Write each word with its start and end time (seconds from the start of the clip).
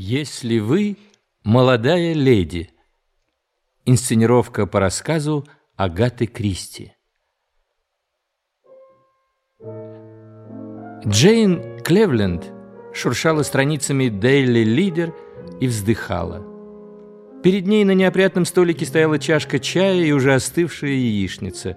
Если 0.00 0.60
вы 0.60 0.96
молодая 1.42 2.12
леди. 2.12 2.70
Инсценировка 3.84 4.64
по 4.64 4.78
рассказу 4.78 5.44
Агаты 5.74 6.28
Кристи. 6.28 6.92
Джейн 11.04 11.80
Клевленд 11.80 12.52
шуршала 12.94 13.42
страницами 13.42 14.04
Daily 14.04 14.62
Leader 14.62 15.12
и 15.60 15.66
вздыхала. 15.66 16.46
Перед 17.42 17.66
ней 17.66 17.82
на 17.82 17.90
неопрятном 17.90 18.44
столике 18.44 18.86
стояла 18.86 19.18
чашка 19.18 19.58
чая 19.58 20.04
и 20.04 20.12
уже 20.12 20.32
остывшая 20.32 20.92
яичница. 20.92 21.76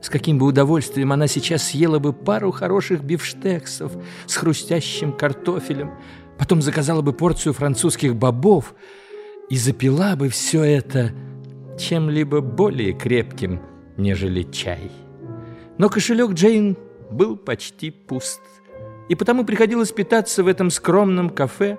С 0.00 0.08
каким 0.08 0.38
бы 0.38 0.46
удовольствием 0.46 1.10
она 1.10 1.26
сейчас 1.26 1.64
съела 1.64 1.98
бы 1.98 2.12
пару 2.12 2.52
хороших 2.52 3.02
бифштексов 3.02 3.92
с 4.26 4.36
хрустящим 4.36 5.12
картофелем, 5.12 5.98
потом 6.38 6.62
заказала 6.62 7.02
бы 7.02 7.12
порцию 7.12 7.52
французских 7.52 8.14
бобов 8.16 8.74
и 9.50 9.56
запила 9.56 10.14
бы 10.16 10.28
все 10.28 10.62
это 10.62 11.12
чем-либо 11.78 12.40
более 12.40 12.92
крепким, 12.92 13.60
нежели 13.96 14.42
чай. 14.42 14.90
Но 15.78 15.88
кошелек 15.88 16.32
Джейн 16.32 16.76
был 17.10 17.36
почти 17.36 17.90
пуст, 17.90 18.40
и 19.08 19.14
потому 19.14 19.44
приходилось 19.44 19.92
питаться 19.92 20.42
в 20.42 20.48
этом 20.48 20.70
скромном 20.70 21.30
кафе, 21.30 21.78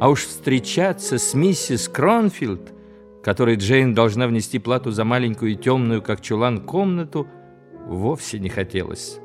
а 0.00 0.08
уж 0.08 0.24
встречаться 0.24 1.18
с 1.18 1.34
миссис 1.34 1.88
Кронфилд, 1.88 2.72
которой 3.22 3.56
Джейн 3.56 3.94
должна 3.94 4.26
внести 4.26 4.58
плату 4.58 4.90
за 4.90 5.04
маленькую 5.04 5.52
и 5.52 5.56
темную, 5.56 6.02
как 6.02 6.20
чулан, 6.20 6.60
комнату, 6.60 7.26
вовсе 7.86 8.38
не 8.38 8.48
хотелось. 8.48 9.18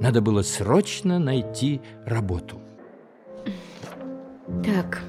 Надо 0.00 0.20
было 0.20 0.42
срочно 0.42 1.18
найти 1.18 1.80
работу. 2.04 2.60
Так, 4.64 5.02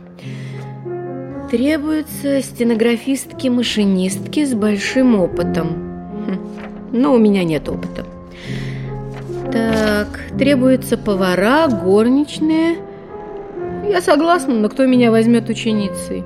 требуются 1.50 2.42
стенографистки-машинистки 2.42 4.46
с 4.46 4.54
большим 4.54 5.20
опытом. 5.20 5.68
Хм, 5.68 6.40
но 6.92 7.14
у 7.14 7.18
меня 7.18 7.44
нет 7.44 7.68
опыта. 7.70 8.06
Так, 9.52 10.20
требуются 10.38 10.98
повара, 10.98 11.68
горничные. 11.68 12.76
Я 13.88 14.02
согласна, 14.02 14.54
но 14.54 14.70
кто 14.70 14.86
меня 14.86 15.10
возьмет 15.10 15.50
ученицей? 15.50 16.24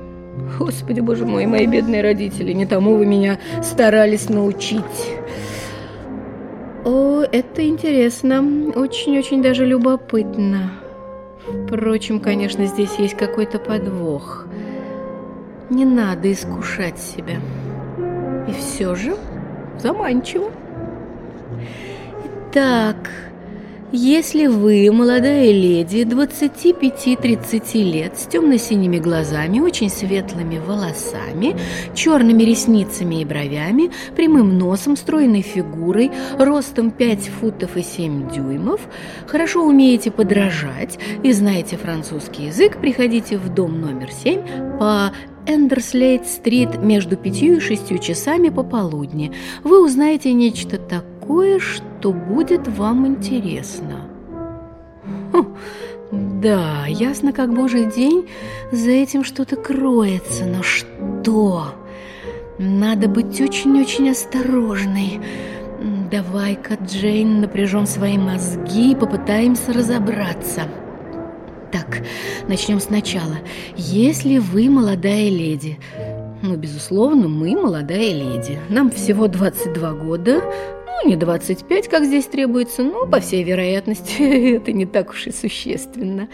Господи, 0.58 1.00
боже 1.00 1.24
мой, 1.24 1.46
мои 1.46 1.66
бедные 1.66 2.02
родители, 2.02 2.52
не 2.52 2.66
тому 2.66 2.96
вы 2.96 3.06
меня 3.06 3.38
старались 3.62 4.28
научить. 4.28 4.82
О, 6.84 7.22
это 7.22 7.66
интересно, 7.66 8.44
очень-очень 8.74 9.42
даже 9.42 9.64
любопытно. 9.64 10.72
Впрочем, 11.46 12.20
конечно, 12.20 12.66
здесь 12.66 12.94
есть 12.96 13.16
какой-то 13.16 13.58
подвох. 13.58 14.46
Не 15.70 15.84
надо 15.84 16.32
искушать 16.32 16.98
себя. 16.98 17.38
И 18.48 18.52
все 18.52 18.94
же 18.94 19.16
заманчиво. 19.78 20.50
Итак, 22.50 23.10
если 23.94 24.48
вы, 24.48 24.90
молодая 24.90 25.52
леди, 25.52 25.98
25-30 25.98 27.82
лет, 27.84 28.18
с 28.18 28.26
темно-синими 28.26 28.98
глазами, 28.98 29.60
очень 29.60 29.88
светлыми 29.88 30.58
волосами, 30.58 31.56
черными 31.94 32.42
ресницами 32.42 33.22
и 33.22 33.24
бровями, 33.24 33.92
прямым 34.16 34.58
носом, 34.58 34.96
стройной 34.96 35.42
фигурой, 35.42 36.10
ростом 36.38 36.90
5 36.90 37.28
футов 37.40 37.76
и 37.76 37.82
7 37.82 38.30
дюймов, 38.32 38.80
хорошо 39.28 39.64
умеете 39.64 40.10
подражать 40.10 40.98
и 41.22 41.32
знаете 41.32 41.76
французский 41.76 42.46
язык, 42.46 42.78
приходите 42.80 43.38
в 43.38 43.48
дом 43.54 43.80
номер 43.80 44.10
7 44.10 44.76
по 44.78 45.12
Эндерслейт-стрит 45.46 46.78
между 46.78 47.16
пятью 47.16 47.58
и 47.58 47.60
шестью 47.60 47.98
часами 47.98 48.48
пополудни. 48.48 49.32
Вы 49.62 49.84
узнаете 49.84 50.32
нечто 50.32 50.78
такое, 50.78 51.60
что 51.60 51.93
будет 52.12 52.68
вам 52.68 53.06
интересно. 53.06 54.08
Хм, 55.32 55.56
да, 56.40 56.86
ясно 56.86 57.32
как 57.32 57.54
божий 57.54 57.86
день, 57.90 58.28
за 58.70 58.90
этим 58.90 59.24
что-то 59.24 59.56
кроется, 59.56 60.44
но 60.44 60.62
что? 60.62 61.74
Надо 62.58 63.08
быть 63.08 63.40
очень-очень 63.40 64.10
осторожной. 64.10 65.20
Давай-ка, 66.10 66.78
Джейн, 66.84 67.40
напряжем 67.40 67.86
свои 67.86 68.16
мозги 68.16 68.92
и 68.92 68.94
попытаемся 68.94 69.72
разобраться. 69.72 70.62
Так, 71.72 72.02
начнем 72.46 72.78
сначала. 72.78 73.38
Если 73.76 74.38
вы 74.38 74.70
молодая 74.70 75.28
леди, 75.28 75.78
ну, 76.42 76.56
безусловно, 76.56 77.26
мы 77.26 77.56
молодая 77.60 78.12
леди. 78.12 78.60
Нам 78.68 78.90
всего 78.92 79.26
22 79.26 79.92
года, 79.94 80.42
ну, 81.02 81.08
не 81.08 81.16
25, 81.16 81.88
как 81.88 82.04
здесь 82.04 82.26
требуется, 82.26 82.82
но, 82.82 83.06
по 83.06 83.20
всей 83.20 83.42
вероятности, 83.42 84.56
это 84.56 84.72
не 84.72 84.86
так 84.86 85.10
уж 85.10 85.26
и 85.26 85.32
существенно. 85.32 86.28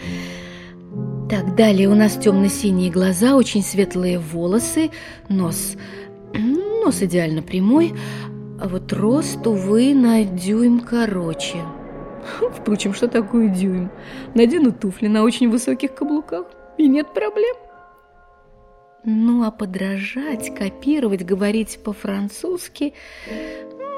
Так, 1.29 1.55
далее 1.55 1.87
у 1.87 1.95
нас 1.95 2.17
темно-синие 2.17 2.91
глаза, 2.91 3.35
очень 3.35 3.63
светлые 3.63 4.19
волосы, 4.19 4.91
нос, 5.29 5.77
нос 6.33 7.01
идеально 7.01 7.41
прямой, 7.41 7.93
а 8.59 8.67
вот 8.67 8.91
рост, 8.91 9.45
увы, 9.47 9.93
на 9.95 10.23
дюйм 10.23 10.81
короче– 10.81 11.57
Впрочем, 12.57 12.93
что 12.93 13.07
такое 13.07 13.47
дюйм? 13.47 13.89
Надену 14.35 14.71
туфли 14.71 15.07
на 15.07 15.23
очень 15.23 15.49
высоких 15.49 15.95
каблуках, 15.95 16.45
и 16.77 16.87
нет 16.87 17.13
проблем. 17.13 17.55
Ну, 19.03 19.43
а 19.43 19.51
подражать, 19.51 20.53
копировать, 20.53 21.25
говорить 21.25 21.79
по-французски– 21.83 22.93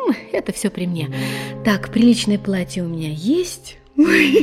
это 0.31 0.51
все 0.51 0.69
при 0.69 0.85
мне. 0.87 1.09
Так, 1.63 1.91
приличное 1.91 2.37
платье 2.37 2.83
у 2.83 2.87
меня 2.87 3.09
есть. 3.09 3.77
Юра! 3.95 4.33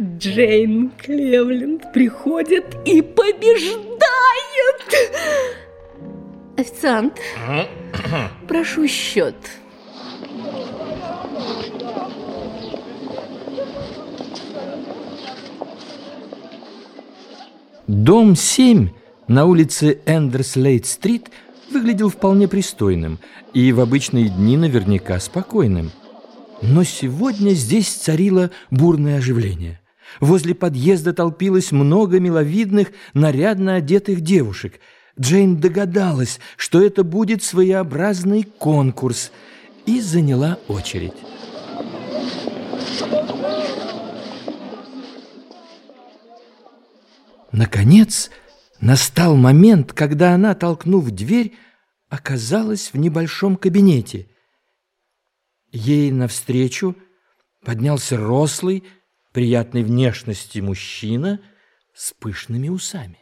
Джейн 0.00 0.90
Клевленд 0.98 1.92
приходит 1.92 2.76
и 2.84 3.02
побеждает! 3.02 3.90
Официант, 6.56 7.20
прошу 8.48 8.86
счет. 8.86 9.36
Дом 17.86 18.36
7 18.36 18.88
на 19.26 19.46
улице 19.46 20.00
Эндерслейт-стрит 20.06 21.30
выглядел 21.70 22.08
вполне 22.08 22.48
пристойным 22.48 23.18
и 23.54 23.72
в 23.72 23.80
обычные 23.80 24.28
дни 24.28 24.56
наверняка 24.56 25.18
спокойным. 25.20 25.92
Но 26.62 26.84
сегодня 26.84 27.50
здесь 27.50 27.88
царило 27.88 28.50
бурное 28.70 29.18
оживление. 29.18 29.80
Возле 30.20 30.54
подъезда 30.54 31.12
толпилось 31.12 31.72
много 31.72 32.18
миловидных, 32.18 32.88
нарядно 33.14 33.76
одетых 33.76 34.20
девушек. 34.20 34.80
Джейн 35.18 35.58
догадалась, 35.58 36.40
что 36.56 36.82
это 36.82 37.04
будет 37.04 37.42
своеобразный 37.42 38.42
конкурс, 38.42 39.32
и 39.86 40.00
заняла 40.00 40.58
очередь. 40.68 41.14
Наконец, 47.52 48.30
настал 48.80 49.36
момент, 49.36 49.92
когда 49.92 50.34
она, 50.34 50.54
толкнув 50.54 51.10
дверь, 51.10 51.54
оказалась 52.08 52.92
в 52.92 52.98
небольшом 52.98 53.56
кабинете. 53.56 54.28
Ей 55.70 56.10
навстречу 56.10 56.96
поднялся 57.64 58.16
рослый, 58.16 58.84
приятной 59.32 59.84
внешности 59.84 60.58
мужчина 60.58 61.40
с 61.94 62.12
пышными 62.12 62.68
усами. 62.68 63.18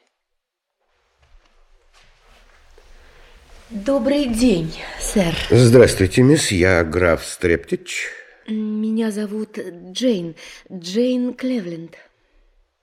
Добрый 3.70 4.26
день, 4.26 4.72
сэр. 4.98 5.34
Здравствуйте, 5.50 6.22
мисс. 6.22 6.50
Я 6.50 6.82
граф 6.84 7.22
Стрептич. 7.22 8.06
Меня 8.46 9.10
зовут 9.10 9.58
Джейн. 9.92 10.36
Джейн 10.72 11.34
Клевленд. 11.34 11.94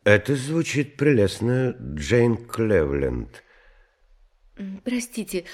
Это 0.05 0.35
звучит 0.35 0.97
прелестно, 0.97 1.75
Джейн 1.81 2.37
Клевленд. 2.37 3.43
Простите, 4.83 5.45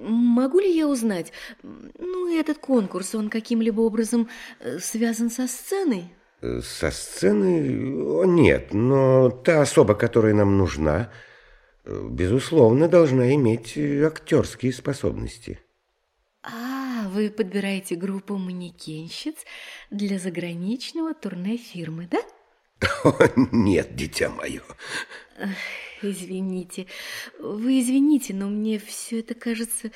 могу 0.00 0.58
ли 0.58 0.76
я 0.76 0.88
узнать, 0.88 1.32
ну, 1.62 2.36
этот 2.36 2.58
конкурс, 2.58 3.14
он 3.14 3.30
каким-либо 3.30 3.80
образом 3.80 4.28
э, 4.58 4.80
связан 4.80 5.30
со 5.30 5.46
сценой? 5.46 6.12
Со 6.60 6.90
сценой? 6.90 7.94
О, 8.02 8.24
нет, 8.24 8.74
но 8.74 9.30
та 9.30 9.62
особа, 9.62 9.94
которая 9.94 10.34
нам 10.34 10.58
нужна, 10.58 11.12
безусловно, 11.84 12.88
должна 12.88 13.32
иметь 13.36 13.78
актерские 13.78 14.72
способности. 14.72 15.60
А, 16.42 17.08
вы 17.10 17.30
подбираете 17.30 17.94
группу 17.94 18.36
манекенщиц 18.36 19.36
для 19.90 20.18
заграничного 20.18 21.14
турне 21.14 21.56
фирмы, 21.56 22.08
да? 22.10 22.18
Нет, 23.52 23.94
дитя 23.94 24.30
мое. 24.30 24.62
Извините, 26.02 26.86
вы 27.38 27.80
извините, 27.80 28.34
но 28.34 28.48
мне 28.48 28.78
все 28.78 29.20
это 29.20 29.34
кажется 29.34 29.90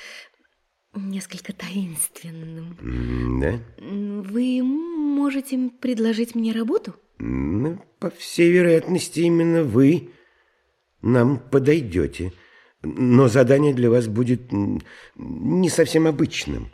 несколько 0.93 1.53
таинственным. 1.53 3.39
Да? 3.39 3.59
Вы 3.79 4.61
можете 4.63 5.69
предложить 5.79 6.35
мне 6.35 6.51
работу? 6.51 6.95
Ну, 7.19 7.79
по 7.99 8.09
всей 8.09 8.51
вероятности, 8.51 9.21
именно 9.21 9.63
вы 9.63 10.09
нам 11.01 11.37
подойдете. 11.39 12.33
Но 12.81 13.29
задание 13.29 13.73
для 13.73 13.89
вас 13.89 14.07
будет 14.07 14.51
не 15.15 15.69
совсем 15.69 16.05
обычным. 16.05 16.69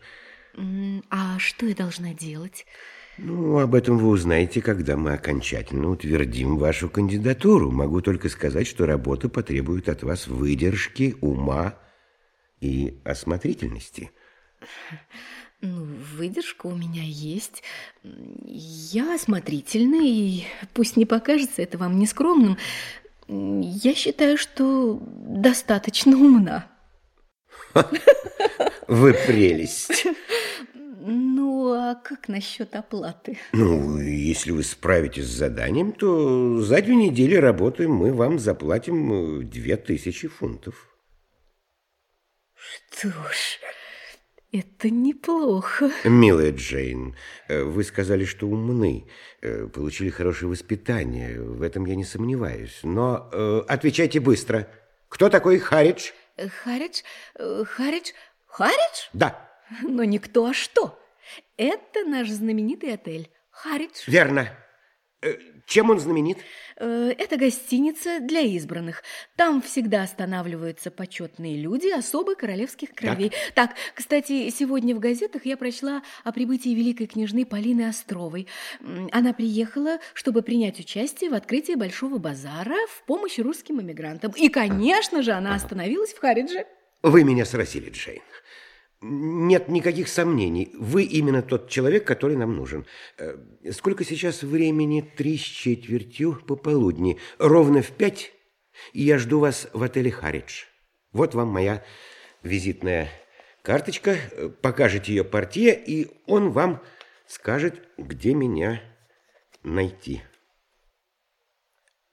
А 1.09 1.37
что 1.37 1.67
я 1.67 1.75
должна 1.75 2.13
делать? 2.13 2.65
Ну, 3.21 3.59
об 3.59 3.75
этом 3.75 3.97
вы 3.97 4.07
узнаете, 4.09 4.61
когда 4.61 4.95
мы 4.95 5.13
окончательно 5.13 5.89
утвердим 5.89 6.57
вашу 6.57 6.89
кандидатуру. 6.89 7.69
Могу 7.69 8.01
только 8.01 8.29
сказать, 8.29 8.65
что 8.65 8.85
работа 8.85 9.27
потребует 9.27 9.89
от 9.89 10.03
вас 10.03 10.27
выдержки, 10.27 11.17
ума 11.19 11.75
и 12.61 12.97
осмотрительности. 13.03 14.11
Ну, 15.61 15.85
выдержка 16.15 16.67
у 16.67 16.75
меня 16.75 17.03
есть. 17.03 17.61
Я 18.03 19.15
осмотрительна, 19.15 20.01
и 20.01 20.43
пусть 20.73 20.95
не 20.95 21.05
покажется 21.05 21.61
это 21.61 21.77
вам 21.77 21.99
нескромным, 21.99 22.57
я 23.27 23.95
считаю, 23.95 24.37
что 24.37 24.97
достаточно 25.03 26.15
умна. 26.15 26.71
Вы 28.87 29.13
прелесть. 29.13 30.07
Ну, 31.69 31.75
а 31.75 31.93
как 31.93 32.27
насчет 32.29 32.75
оплаты? 32.75 33.37
Ну, 33.53 33.99
если 33.99 34.49
вы 34.51 34.63
справитесь 34.63 35.25
с 35.25 35.37
заданием, 35.37 35.91
то 35.91 36.61
за 36.61 36.81
две 36.81 36.95
недели 36.95 37.35
работы 37.35 37.87
мы 37.87 38.11
вам 38.11 38.39
заплатим 38.39 39.41
э, 39.41 39.43
две 39.43 39.77
тысячи 39.77 40.27
фунтов. 40.27 40.87
Что 42.55 43.09
ж, 43.09 43.59
это 44.51 44.89
неплохо. 44.89 45.91
Милая 46.05 46.51
Джейн, 46.51 47.15
э, 47.47 47.61
вы 47.61 47.83
сказали, 47.83 48.25
что 48.25 48.47
умны, 48.47 49.07
э, 49.41 49.67
получили 49.67 50.09
хорошее 50.09 50.49
воспитание, 50.49 51.39
в 51.39 51.61
этом 51.61 51.85
я 51.85 51.95
не 51.95 52.03
сомневаюсь. 52.03 52.79
Но 52.81 53.29
э, 53.31 53.61
отвечайте 53.67 54.19
быстро. 54.19 54.67
Кто 55.07 55.29
такой 55.29 55.59
Харидж? 55.59 56.13
Харидж? 56.63 57.03
Харидж? 57.37 58.11
Харидж? 58.47 59.09
Да. 59.13 59.47
Но 59.83 60.03
никто, 60.03 60.47
а 60.47 60.53
что? 60.55 60.98
Это 61.59 62.05
наш 62.05 62.29
знаменитый 62.29 62.93
отель. 62.93 63.29
Харидж. 63.51 64.03
Верно. 64.07 64.47
Э, 65.21 65.35
чем 65.65 65.89
он 65.89 65.99
знаменит? 65.99 66.37
Э, 66.77 67.13
это 67.17 67.35
гостиница 67.35 68.21
для 68.21 68.39
избранных. 68.39 69.03
Там 69.35 69.61
всегда 69.61 70.03
останавливаются 70.03 70.89
почетные 70.89 71.57
люди 71.57 71.89
особо 71.89 72.35
королевских 72.35 72.93
кровей. 72.95 73.33
Так. 73.53 73.71
так, 73.71 73.77
кстати, 73.93 74.49
сегодня 74.51 74.95
в 74.95 74.99
газетах 74.99 75.45
я 75.45 75.57
прочла 75.57 76.01
о 76.23 76.31
прибытии 76.31 76.69
великой 76.69 77.07
княжны 77.07 77.45
Полины 77.45 77.89
Островой. 77.89 78.47
Она 79.11 79.33
приехала, 79.33 79.99
чтобы 80.13 80.41
принять 80.41 80.79
участие 80.79 81.29
в 81.29 81.33
открытии 81.33 81.75
Большого 81.75 82.19
базара 82.19 82.77
в 82.87 83.03
помощь 83.03 83.37
русским 83.37 83.81
эмигрантам. 83.81 84.31
И, 84.37 84.47
конечно 84.47 85.23
же, 85.23 85.33
она 85.33 85.55
остановилась 85.55 86.13
в 86.13 86.19
Харидже. 86.19 86.65
Вы 87.03 87.25
меня 87.25 87.43
сразили, 87.43 87.89
Джейн. 87.89 88.21
Нет 89.01 89.69
никаких 89.69 90.09
сомнений. 90.09 90.71
Вы 90.77 91.03
именно 91.03 91.41
тот 91.41 91.69
человек, 91.69 92.05
который 92.05 92.35
нам 92.35 92.55
нужен. 92.55 92.85
Э, 93.17 93.37
сколько 93.71 94.03
сейчас 94.03 94.43
времени? 94.43 95.01
Три 95.01 95.37
с 95.37 95.41
четвертью 95.41 96.41
пополудни. 96.45 97.17
Ровно 97.37 97.81
в 97.81 97.91
пять. 97.91 98.33
И 98.91 99.03
я 99.03 99.17
жду 99.17 99.39
вас 99.39 99.69
в 99.71 99.83
отеле 99.83 100.11
«Харидж». 100.11 100.65
Вот 101.13 101.33
вам 101.33 101.47
моя 101.47 101.83
визитная 102.43 103.09
карточка. 103.61 104.17
Покажете 104.61 105.13
ее 105.13 105.23
портье, 105.23 105.81
и 105.81 106.11
он 106.25 106.51
вам 106.51 106.81
скажет, 107.25 107.81
где 107.97 108.33
меня 108.33 108.81
найти. 109.63 110.21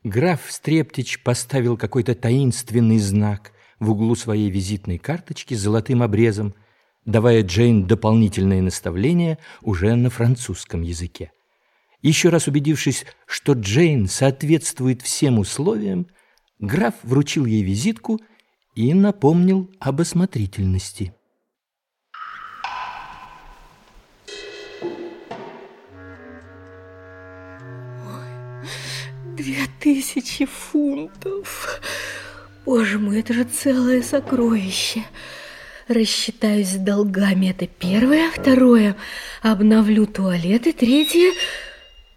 Граф 0.04 0.40
Стрептич 0.48 1.22
поставил 1.24 1.76
какой-то 1.76 2.14
таинственный 2.14 2.98
знак 2.98 3.52
в 3.80 3.90
углу 3.90 4.14
своей 4.14 4.50
визитной 4.50 4.98
карточки 4.98 5.54
с 5.54 5.60
золотым 5.60 6.04
обрезом– 6.04 6.54
давая 7.06 7.42
Джейн 7.42 7.86
дополнительные 7.86 8.60
наставления 8.60 9.38
уже 9.62 9.94
на 9.94 10.10
французском 10.10 10.82
языке. 10.82 11.32
Еще 12.02 12.28
раз 12.28 12.46
убедившись, 12.46 13.06
что 13.26 13.54
Джейн 13.54 14.08
соответствует 14.08 15.00
всем 15.00 15.38
условиям, 15.38 16.08
граф 16.58 16.94
вручил 17.02 17.46
ей 17.46 17.62
визитку 17.62 18.20
и 18.74 18.92
напомнил 18.92 19.70
об 19.80 20.00
осмотрительности. 20.02 21.14
Две 29.36 29.66
тысячи 29.80 30.44
фунтов. 30.44 31.80
Боже 32.64 32.98
мой, 32.98 33.20
это 33.20 33.32
же 33.32 33.44
целое 33.44 34.02
сокровище. 34.02 35.04
Рассчитаюсь 35.88 36.70
с 36.70 36.76
долгами, 36.76 37.50
это 37.50 37.68
первое. 37.68 38.30
Второе, 38.32 38.96
обновлю 39.40 40.06
туалет. 40.06 40.66
И 40.66 40.72
третье, 40.72 41.32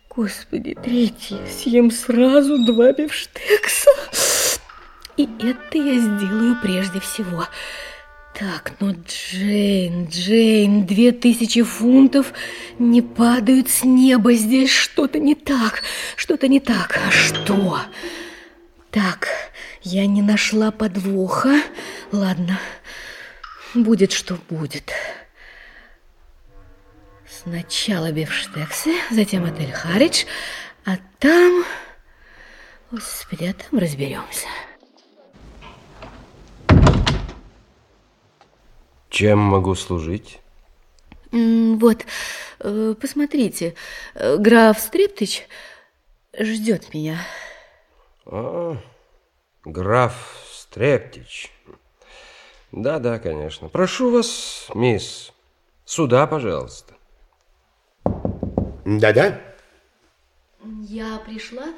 господи, 0.09 0.75
третье, 0.83 1.37
съем 1.45 1.91
сразу 1.91 2.65
два 2.65 2.93
бифштекса. 2.93 3.91
И 5.17 5.29
это 5.39 5.77
я 5.77 5.99
сделаю 5.99 6.57
прежде 6.63 6.99
всего. 6.99 7.45
Так, 8.39 8.71
ну, 8.79 8.95
Джейн, 9.05 10.07
Джейн, 10.07 10.87
две 10.87 11.11
тысячи 11.11 11.61
фунтов 11.61 12.33
не 12.79 13.03
падают 13.03 13.69
с 13.69 13.83
неба. 13.83 14.33
Здесь 14.33 14.71
что-то 14.71 15.19
не 15.19 15.35
так, 15.35 15.83
что-то 16.15 16.47
не 16.47 16.59
так. 16.59 16.97
А 17.05 17.11
что? 17.11 17.79
Так, 18.89 19.27
я 19.83 20.07
не 20.07 20.23
нашла 20.23 20.71
подвоха. 20.71 21.61
Ладно, 22.11 22.59
Будет, 23.73 24.11
что 24.11 24.37
будет. 24.49 24.91
Сначала 27.27 28.11
бифштексы, 28.11 28.95
затем 29.11 29.45
отель 29.45 29.71
Харидж, 29.71 30.25
а 30.85 30.97
там... 31.19 31.63
Господи, 32.91 33.45
а 33.45 33.53
там 33.53 33.79
разберемся. 33.79 34.47
Чем 39.09 39.39
могу 39.39 39.75
служить? 39.75 40.39
Вот, 41.31 42.05
э, 42.59 42.95
посмотрите, 42.99 43.75
э, 44.15 44.37
граф 44.37 44.79
Стрептыч 44.79 45.47
ждет 46.37 46.93
меня. 46.93 47.19
А, 48.25 48.77
граф 49.63 50.43
Стрептич. 50.51 51.51
Да-да, 52.71 53.19
конечно. 53.19 53.67
Прошу 53.69 54.11
вас, 54.11 54.67
мисс, 54.73 55.33
сюда, 55.85 56.27
пожалуйста. 56.27 56.93
Да-да? 58.85 59.39
Я 60.83 61.19
пришла, 61.25 61.73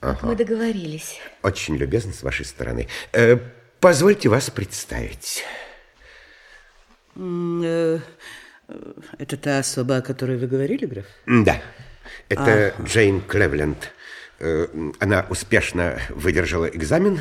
ага. 0.00 0.18
мы 0.22 0.36
договорились. 0.36 1.20
Очень 1.42 1.76
любезно 1.76 2.12
с 2.12 2.22
вашей 2.22 2.44
стороны. 2.44 2.88
Э, 3.12 3.38
позвольте 3.80 4.28
вас 4.28 4.48
представить. 4.50 5.44
Э, 7.16 7.98
это 9.18 9.36
та 9.36 9.58
особа, 9.58 9.98
о 9.98 10.02
которой 10.02 10.38
вы 10.38 10.46
говорили, 10.46 10.86
граф? 10.86 11.06
Да. 11.26 11.60
Это 12.28 12.72
ага. 12.74 12.84
Джейн 12.84 13.20
Клевленд. 13.20 13.92
Э, 14.42 14.66
она 14.98 15.26
успешно 15.30 15.98
выдержала 16.10 16.66
экзамен 16.66 17.20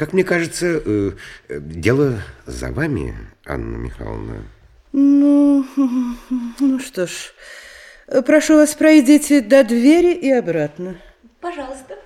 как 0.00 0.14
мне 0.14 0.24
кажется, 0.24 0.82
э, 0.82 1.12
дело 1.50 2.22
за 2.46 2.72
вами, 2.72 3.14
Анна 3.44 3.76
Михайловна. 3.76 4.44
Ну, 4.92 5.66
ну 6.58 6.78
что 6.78 7.06
ж, 7.06 7.34
прошу 8.24 8.54
вас, 8.54 8.74
пройдите 8.74 9.42
до 9.42 9.62
двери 9.62 10.14
и 10.14 10.30
обратно. 10.30 10.96
Пожалуйста. 11.42 11.98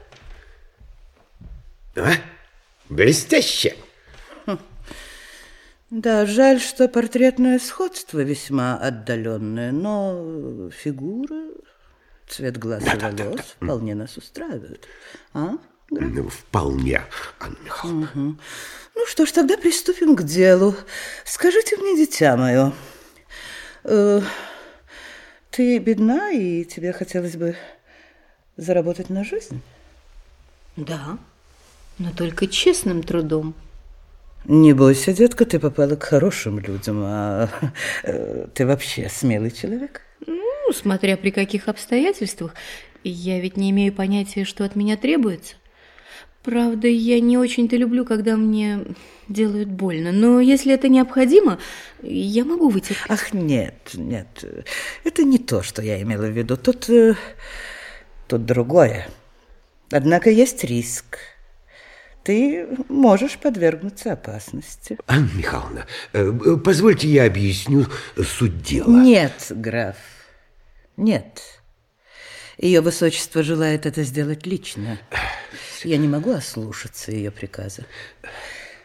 А? 1.95 2.15
Блестяще. 2.89 3.77
Да, 5.91 6.27
жаль, 6.27 6.59
что 6.59 6.89
портретное 6.89 7.61
сходство 7.61 8.19
весьма 8.19 8.77
отдаленное, 8.77 9.71
но 9.71 10.69
фигура, 10.71 11.45
цвет 12.29 12.59
глаз 12.59 12.83
и 12.83 12.97
волос 12.97 13.57
вполне 13.57 13.95
нас 13.95 14.17
устраивают. 14.17 14.87
А? 15.33 15.53
Ну, 15.91 16.29
вполне, 16.29 17.03
Анна 17.41 17.57
Михайловна. 17.65 18.11
Угу. 18.15 18.37
Ну 18.97 19.07
что 19.07 19.27
ж, 19.27 19.33
тогда 19.33 19.57
приступим 19.57 20.17
к 20.17 20.23
делу. 20.23 20.75
Скажите 21.25 21.77
мне, 21.77 21.97
дитя 21.97 22.37
мое, 22.37 22.73
э, 23.85 24.21
ты 25.51 25.79
бедна, 25.79 26.31
и 26.31 26.65
тебе 26.65 26.93
хотелось 26.93 27.37
бы 27.37 27.57
Заработать 28.57 29.11
на 29.11 29.25
жизнь? 29.25 29.61
Да, 30.77 31.19
но 31.99 32.13
только 32.13 32.47
честным 32.47 33.03
трудом. 33.03 33.55
Не 34.45 34.73
бойся, 34.75 35.13
детка, 35.13 35.45
ты 35.45 35.59
попала 35.59 35.97
к 35.97 36.05
хорошим 36.05 36.61
людям, 36.61 37.03
а 37.05 37.49
э, 38.05 38.47
ты 38.55 38.65
вообще 38.65 39.09
смелый 39.09 39.51
человек? 39.51 40.03
Смотря 40.75 41.17
при 41.17 41.31
каких 41.31 41.69
обстоятельствах. 41.69 42.55
Я 43.03 43.41
ведь 43.41 43.57
не 43.57 43.71
имею 43.71 43.93
понятия, 43.93 44.45
что 44.45 44.65
от 44.65 44.77
меня 44.77 44.97
требуется. 44.97 45.57
Правда, 46.43 46.89
я 46.89 47.21
не 47.21 47.39
очень-то 47.39 47.77
люблю, 47.77 48.05
когда 48.05 48.37
мне 48.37 48.85
делают 49.29 49.71
больно, 49.71 50.13
но 50.13 50.41
если 50.41 50.75
это 50.75 50.89
необходимо, 50.89 51.59
я 52.03 52.45
могу 52.45 52.69
вытерпеть. 52.69 53.07
Ах, 53.09 53.33
нет, 53.33 53.93
нет, 53.95 54.45
это 55.05 55.25
не 55.25 55.39
то, 55.39 55.63
что 55.63 55.81
я 55.81 56.03
имела 56.03 56.27
в 56.27 56.37
виду. 56.37 56.59
Тут, 56.59 56.91
э, 56.91 57.15
тут 58.29 58.45
другое. 58.45 59.09
Однако 59.91 60.29
есть 60.29 60.65
риск. 60.65 61.19
Ты 62.25 62.67
можешь 62.89 63.39
подвергнуться 63.39 64.13
опасности. 64.13 64.99
Анна 65.07 65.31
Михайловна, 65.35 65.87
э, 66.13 66.31
позвольте 66.63 67.09
я 67.09 67.25
объясню 67.25 67.87
суть 68.23 68.63
дела. 68.63 68.91
Нет, 68.91 69.47
граф, 69.51 69.97
нет. 70.97 71.43
Ее 72.59 72.81
высочество 72.81 73.43
желает 73.43 73.87
это 73.87 74.03
сделать 74.05 74.47
лично. 74.47 74.99
Я 75.83 75.97
не 75.97 76.09
могу 76.09 76.31
ослушаться 76.31 77.13
ее 77.13 77.31
приказа. 77.31 77.85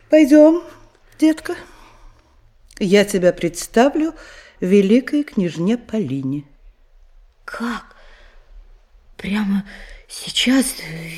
Пойдем, 0.10 0.64
детка. 1.20 1.56
Я 2.80 3.06
тебя 3.06 3.32
представлю 3.32 4.14
великой 4.60 5.24
княжне 5.24 5.78
Полине. 5.78 6.46
Как? 7.46 7.96
Прямо 9.18 9.66
сейчас 10.08 10.76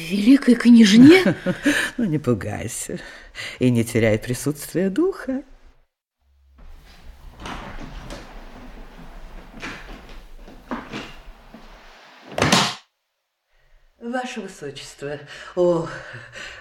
великой 0.10 0.56
княжне? 0.56 1.36
Ну, 1.98 2.06
не 2.06 2.20
пугайся 2.20 3.00
и 3.60 3.70
не 3.70 3.86
теряй 3.86 4.18
присутствие 4.18 4.90
духа. 4.90 5.44
Ваше 14.12 14.42
Высочество, 14.42 15.20
о, 15.56 15.88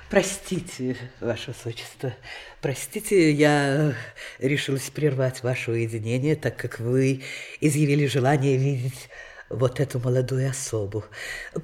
простите, 0.09 0.97
Ваше 1.21 1.51
Высочество, 1.51 2.15
простите, 2.61 3.33
я 3.33 3.95
решилась 4.39 4.89
прервать 4.91 5.43
ваше 5.43 5.73
уединение, 5.73 6.37
так 6.37 6.57
как 6.57 6.79
вы 6.79 7.25
изъявили 7.61 8.07
желание 8.07 8.57
видеть 8.57 9.09
вот 9.49 9.81
эту 9.81 9.99
молодую 9.99 10.49
особу. 10.49 11.05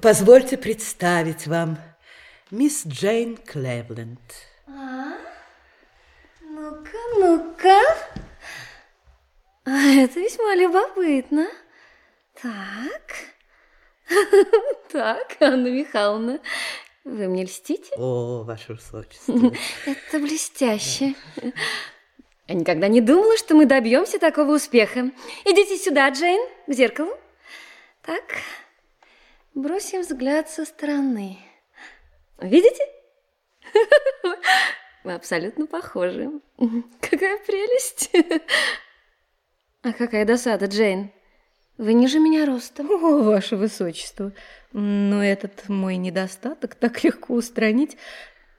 Позвольте 0.01 0.57
представить 0.57 1.47
вам 1.47 1.79
мисс 2.51 2.85
Джейн 2.85 3.37
Клевленд. 3.37 4.19
А? 4.67 5.13
Ну-ка, 6.41 6.97
ну-ка. 7.15 7.79
А 9.63 9.71
это 9.71 10.19
весьма 10.19 10.55
любопытно. 10.55 11.47
Так... 12.41 13.36
Так, 14.91 15.37
Анна 15.39 15.67
Михайловна, 15.67 16.39
вы 17.03 17.27
мне 17.27 17.43
льстите? 17.43 17.93
О, 17.97 18.43
ваше 18.43 18.73
высочество. 18.73 19.33
Это 19.85 20.19
блестяще. 20.19 21.15
Я 22.47 22.55
никогда 22.55 22.87
не 22.87 23.01
думала, 23.01 23.37
что 23.37 23.55
мы 23.55 23.65
добьемся 23.65 24.19
такого 24.19 24.55
успеха. 24.55 25.11
Идите 25.45 25.77
сюда, 25.77 26.09
Джейн, 26.09 26.39
к 26.65 26.73
зеркалу. 26.73 27.11
Так, 28.01 28.23
бросим 29.53 30.01
взгляд 30.01 30.49
со 30.49 30.63
стороны. 30.63 31.37
Видите? 32.39 32.83
Мы 35.03 35.13
абсолютно 35.13 35.67
похожи. 35.67 36.29
Какая 37.01 37.37
прелесть. 37.39 38.11
А 39.81 39.93
какая 39.93 40.25
досада, 40.25 40.65
Джейн. 40.65 41.11
Вы 41.77 41.93
ниже 41.93 42.19
меня 42.19 42.45
ростом. 42.45 42.89
О, 43.03 43.23
ваше 43.23 43.55
высочество, 43.55 44.31
но 44.73 45.23
этот 45.23 45.69
мой 45.69 45.97
недостаток 45.97 46.75
так 46.75 47.03
легко 47.03 47.33
устранить. 47.33 47.97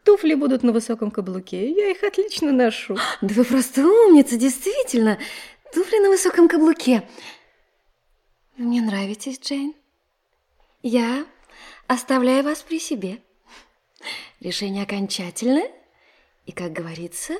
Туфли 0.04 0.34
будут 0.34 0.62
на 0.62 0.72
высоком 0.72 1.10
каблуке, 1.10 1.70
я 1.70 1.90
их 1.90 2.02
отлично 2.02 2.52
ношу. 2.52 2.96
Да 3.20 3.34
вы 3.34 3.44
просто 3.44 3.86
умница, 3.86 4.36
действительно. 4.36 5.18
Туфли 5.72 5.98
на 5.98 6.08
высоком 6.08 6.48
каблуке. 6.48 7.06
Вы 8.56 8.64
мне 8.64 8.80
нравитесь, 8.80 9.38
Джейн. 9.38 9.74
Я 10.82 11.26
оставляю 11.86 12.44
вас 12.44 12.62
при 12.62 12.78
себе. 12.78 13.18
Решение 14.40 14.84
окончательное. 14.84 15.70
И, 16.46 16.52
как 16.52 16.72
говорится, 16.72 17.34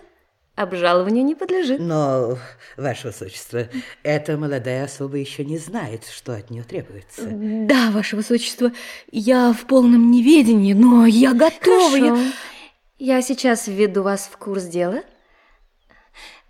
обжалованию 0.59 1.25
не 1.25 1.35
подлежит. 1.35 1.81
Но, 1.81 2.37
Ваше 2.77 3.09
Высочество, 3.09 3.69
эта 4.03 4.37
молодая 4.37 4.85
особа 4.85 5.17
еще 5.17 5.45
не 5.45 5.57
знает, 5.59 6.05
что 6.07 6.35
от 6.35 6.51
нее 6.51 6.65
требуется. 6.65 7.23
Да, 7.31 7.91
Ваше 7.93 8.17
Высочество, 8.17 8.73
я 9.13 9.53
в 9.53 9.67
полном 9.67 10.11
неведении, 10.11 10.73
но 10.73 11.07
я 11.07 11.33
готова. 11.33 11.91
Хорошо. 11.91 12.17
Я... 12.99 13.17
я 13.17 13.23
сейчас 13.23 13.69
введу 13.69 14.03
вас 14.03 14.29
в 14.33 14.37
курс 14.37 14.65
дела. 14.65 15.03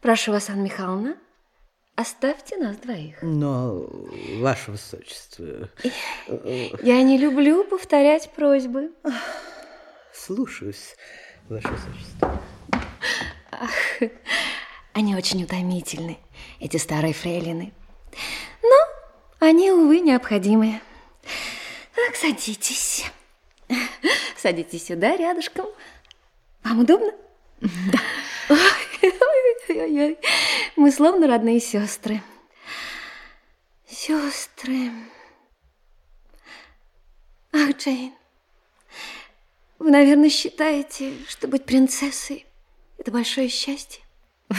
Прошу 0.00 0.32
вас, 0.32 0.48
Анна 0.48 0.62
Михайловна, 0.62 1.16
оставьте 1.96 2.56
нас 2.56 2.76
двоих. 2.76 3.16
Но, 3.20 3.86
Ваше 4.38 4.70
Высочество... 4.70 5.68
Я 6.82 7.02
не 7.02 7.18
люблю 7.18 7.64
повторять 7.64 8.30
просьбы. 8.34 8.90
Слушаюсь, 10.14 10.96
Ваше 11.48 11.68
Высочество. 11.68 12.37
Ах, 13.60 14.08
они 14.92 15.16
очень 15.16 15.42
утомительны, 15.42 16.18
эти 16.60 16.76
старые 16.76 17.12
фрейлины. 17.12 17.72
Но 18.62 18.76
они, 19.40 19.72
увы, 19.72 19.98
необходимы. 20.00 20.80
Так, 21.94 22.14
садитесь. 22.14 23.04
Садитесь 24.36 24.86
сюда, 24.86 25.16
рядышком. 25.16 25.66
Вам 26.62 26.80
удобно? 26.80 27.12
Да. 27.60 27.98
Ой-ой-ой. 28.48 30.18
Мы 30.76 30.92
словно 30.92 31.26
родные 31.26 31.58
сестры. 31.58 32.22
Сестры. 33.88 34.92
Ах, 37.52 37.76
Джейн, 37.76 38.12
вы, 39.80 39.90
наверное, 39.90 40.30
считаете, 40.30 41.12
что 41.26 41.48
быть 41.48 41.64
принцессой– 41.64 42.44
это 42.98 43.10
большое 43.10 43.48
счастье? 43.48 44.02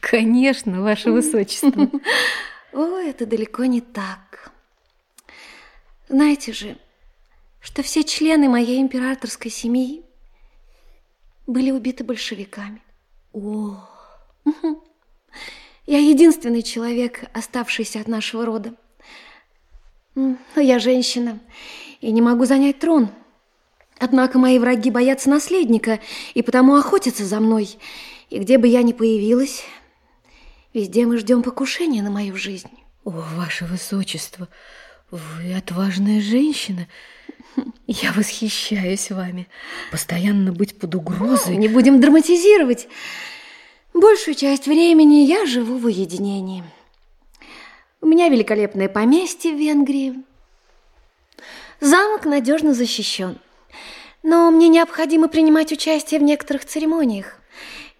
Конечно, 0.00 0.82
Ваше 0.82 1.10
Высочество. 1.10 1.90
О, 2.72 2.98
это 2.98 3.26
далеко 3.26 3.64
не 3.66 3.80
так. 3.80 4.52
Знаете 6.08 6.52
же, 6.52 6.78
что 7.60 7.82
все 7.82 8.02
члены 8.04 8.48
моей 8.48 8.80
императорской 8.80 9.50
семьи 9.50 10.02
были 11.46 11.70
убиты 11.70 12.04
большевиками. 12.04 12.82
О, 13.32 13.88
Я 15.86 15.98
единственный 15.98 16.62
человек, 16.62 17.24
оставшийся 17.32 18.00
от 18.00 18.08
нашего 18.08 18.46
рода. 18.46 18.74
Но 20.14 20.36
я 20.56 20.78
женщина 20.78 21.40
и 22.00 22.12
не 22.12 22.20
могу 22.20 22.44
занять 22.44 22.78
трон. 22.78 23.10
Однако 24.04 24.36
мои 24.36 24.58
враги 24.58 24.90
боятся 24.90 25.30
наследника 25.30 26.00
и 26.34 26.42
потому 26.42 26.74
охотятся 26.74 27.24
за 27.24 27.38
мной. 27.38 27.78
И 28.30 28.40
где 28.40 28.58
бы 28.58 28.66
я 28.66 28.82
ни 28.82 28.92
появилась, 28.92 29.62
везде 30.74 31.06
мы 31.06 31.18
ждем 31.18 31.44
покушения 31.44 32.02
на 32.02 32.10
мою 32.10 32.36
жизнь. 32.36 32.68
о, 33.04 33.10
Ваше 33.36 33.64
Высочество, 33.64 34.48
вы 35.12 35.54
отважная 35.54 36.20
женщина. 36.20 36.88
Я 37.86 38.10
восхищаюсь 38.12 39.12
вами. 39.12 39.46
Постоянно 39.92 40.50
быть 40.52 40.76
под 40.76 40.96
угрозой. 40.96 41.54
Не 41.54 41.68
будем 41.68 42.00
драматизировать. 42.00 42.88
Большую 43.94 44.34
часть 44.34 44.66
времени 44.66 45.26
я 45.26 45.46
живу 45.46 45.78
в 45.78 45.84
уединении. 45.84 46.64
У 48.00 48.06
меня 48.06 48.28
великолепное 48.28 48.88
поместье 48.88 49.52
в 49.52 49.60
Венгрии. 49.60 50.24
Замок 51.78 52.24
надежно 52.24 52.74
защищен. 52.74 53.38
Но 54.22 54.50
мне 54.50 54.68
необходимо 54.68 55.28
принимать 55.28 55.72
участие 55.72 56.20
в 56.20 56.22
некоторых 56.22 56.64
церемониях. 56.64 57.38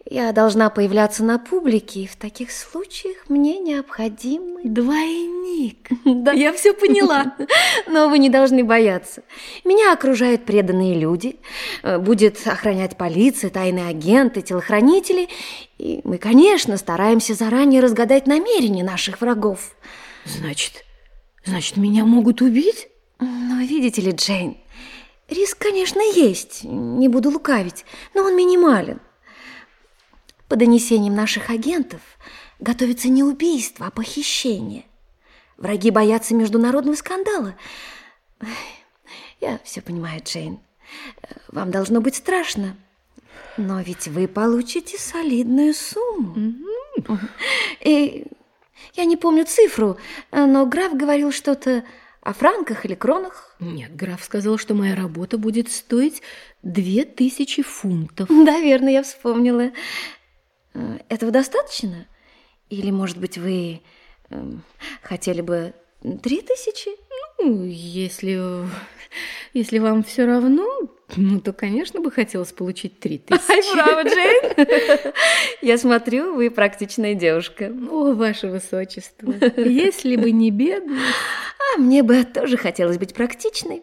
Я 0.04 0.32
должна 0.32 0.68
появляться 0.68 1.22
на 1.22 1.38
публике, 1.38 2.00
и 2.00 2.06
в 2.06 2.16
таких 2.16 2.50
случаях 2.50 3.16
мне 3.28 3.58
необходимы... 3.58 4.60
Двойник. 4.64 5.88
Да. 6.04 6.32
Я 6.32 6.52
все 6.52 6.72
поняла. 6.72 7.34
Но 7.86 8.08
вы 8.08 8.18
не 8.18 8.28
должны 8.28 8.64
бояться. 8.64 9.22
Меня 9.64 9.92
окружают 9.92 10.44
преданные 10.44 10.98
люди. 10.98 11.36
Э, 11.82 11.98
Будет 11.98 12.44
охранять 12.46 12.96
полиция, 12.96 13.50
тайные 13.50 13.88
агенты, 13.88 14.42
телохранители. 14.42 15.28
И 15.78 16.00
мы, 16.04 16.18
конечно, 16.18 16.76
стараемся 16.76 17.34
заранее 17.34 17.80
разгадать 17.80 18.26
намерения 18.26 18.84
наших 18.84 19.20
врагов. 19.20 19.74
Значит, 20.24 20.84
значит, 21.44 21.76
меня 21.76 22.04
могут 22.04 22.40
убить? 22.40 22.88
Но 23.18 23.60
видите 23.60 24.00
ли, 24.02 24.12
Джейн, 24.12 24.56
риск, 25.28 25.58
конечно, 25.58 26.00
есть, 26.00 26.64
не 26.64 27.08
буду 27.08 27.30
лукавить, 27.30 27.84
но 28.14 28.22
он 28.22 28.36
минимален. 28.36 29.00
По 30.48 30.56
донесениям 30.56 31.14
наших 31.14 31.50
агентов 31.50 32.00
готовится 32.60 33.08
не 33.08 33.22
убийство, 33.22 33.86
а 33.86 33.90
похищение. 33.90 34.84
Враги 35.56 35.90
боятся 35.90 36.34
международного 36.34 36.96
скандала. 36.96 37.54
Я 39.40 39.60
все 39.64 39.80
понимаю, 39.80 40.20
Джейн. 40.24 40.60
Вам 41.48 41.70
должно 41.70 42.00
быть 42.00 42.16
страшно. 42.16 42.76
Но 43.56 43.80
ведь 43.80 44.08
вы 44.08 44.28
получите 44.28 44.98
солидную 44.98 45.74
сумму. 45.74 46.54
И 47.80 48.26
я 48.94 49.04
не 49.04 49.16
помню 49.16 49.44
цифру, 49.46 49.98
но 50.30 50.66
граф 50.66 50.94
говорил 50.94 51.32
что-то 51.32 51.84
о 52.22 52.32
франках 52.32 52.84
или 52.84 52.94
кронах. 52.94 53.54
Нет, 53.58 53.94
граф 53.96 54.22
сказал, 54.22 54.56
что 54.56 54.74
моя 54.74 54.94
работа 54.94 55.38
будет 55.38 55.70
стоить 55.70 56.22
две 56.62 57.04
тысячи 57.04 57.62
фунтов. 57.62 58.28
Да, 58.28 58.60
верно, 58.60 58.88
я 58.88 59.02
вспомнила. 59.02 59.72
Этого 61.08 61.32
достаточно? 61.32 62.06
Или, 62.70 62.90
может 62.90 63.18
быть, 63.18 63.36
вы 63.36 63.82
э, 64.30 64.50
хотели 65.02 65.42
бы 65.42 65.74
три 66.22 66.40
тысячи? 66.40 66.90
Ну, 67.38 67.64
если, 67.64 68.40
если 69.52 69.78
вам 69.78 70.02
все 70.02 70.24
равно, 70.24 70.66
ну, 71.16 71.40
то, 71.40 71.52
конечно, 71.52 72.00
бы 72.00 72.10
хотелось 72.10 72.52
получить 72.52 72.98
три 73.00 73.18
тысячи. 73.26 73.50
Ай, 73.50 73.74
браво, 73.74 74.02
Джейн! 74.02 75.12
Я 75.62 75.78
смотрю, 75.78 76.34
вы 76.34 76.50
практичная 76.50 77.14
девушка. 77.14 77.72
О, 77.90 78.12
ваше 78.12 78.48
высочество, 78.48 79.32
если 79.56 80.16
бы 80.16 80.30
не 80.30 80.50
бедность... 80.50 81.00
А 81.74 81.78
мне 81.78 82.02
бы 82.02 82.24
тоже 82.24 82.56
хотелось 82.56 82.98
быть 82.98 83.14
практичной. 83.14 83.82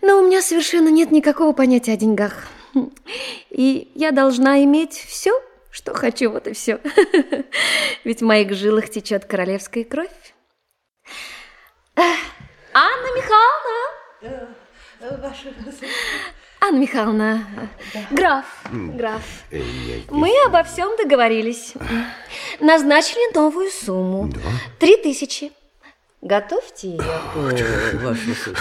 Но 0.00 0.20
у 0.20 0.26
меня 0.26 0.42
совершенно 0.42 0.88
нет 0.88 1.10
никакого 1.10 1.52
понятия 1.52 1.92
о 1.92 1.96
деньгах. 1.96 2.46
И 3.50 3.90
я 3.94 4.10
должна 4.10 4.62
иметь 4.64 4.92
все, 4.92 5.32
что 5.70 5.94
хочу, 5.94 6.30
вот 6.30 6.46
и 6.46 6.52
все. 6.52 6.80
Ведь 8.04 8.20
в 8.20 8.24
моих 8.24 8.52
жилах 8.52 8.90
течет 8.90 9.24
королевская 9.24 9.84
кровь. 9.84 10.08
Анна 11.96 13.08
Михайловна! 13.16 14.53
Ваша 15.10 15.52
Анна 16.60 16.78
Михайловна, 16.78 17.46
граф, 18.10 18.46
граф, 18.72 19.22
мы 20.08 20.32
обо 20.46 20.62
всем 20.62 20.96
договорились. 20.96 21.74
Назначили 22.58 23.34
новую 23.34 23.70
сумму. 23.70 24.32
Три 24.78 24.96
тысячи. 24.96 25.52
Готовьте 26.22 26.92
ее. 26.92 28.16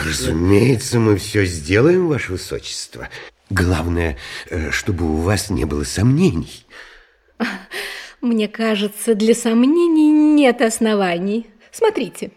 Разумеется, 0.05 0.99
мы 0.99 1.15
все 1.15 1.45
сделаем, 1.45 2.09
Ваше 2.09 2.33
Высочество. 2.33 3.07
Главное, 3.49 4.17
э, 4.49 4.71
чтобы 4.71 5.05
у 5.05 5.17
вас 5.17 5.49
не 5.49 5.63
было 5.63 5.85
сомнений. 5.85 6.65
Мне 8.19 8.49
кажется, 8.49 9.15
для 9.15 9.33
сомнений 9.33 10.11
нет 10.11 10.61
оснований. 10.61 11.47
Смотрите, 11.71 12.31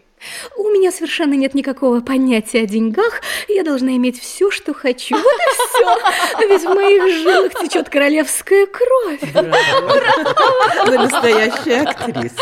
у 0.55 0.69
меня 0.69 0.91
совершенно 0.91 1.33
нет 1.33 1.53
никакого 1.53 2.01
понятия 2.01 2.61
о 2.61 2.65
деньгах, 2.65 3.21
я 3.47 3.63
должна 3.63 3.95
иметь 3.97 4.19
все, 4.19 4.51
что 4.51 4.73
хочу. 4.73 5.15
Вот 5.15 5.23
и 5.23 5.49
все. 5.53 6.47
Ведь 6.47 6.61
в 6.63 6.73
моих 6.73 7.23
жилах 7.23 7.53
течет 7.61 7.89
королевская 7.89 8.67
кровь. 8.67 9.21
Вы 10.85 10.97
настоящая 10.97 11.81
актриса. 11.81 12.35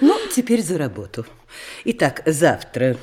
Ну, 0.00 0.16
теперь 0.34 0.62
за 0.62 0.78
работу. 0.78 1.26
Итак, 1.84 2.22
завтра... 2.26 2.96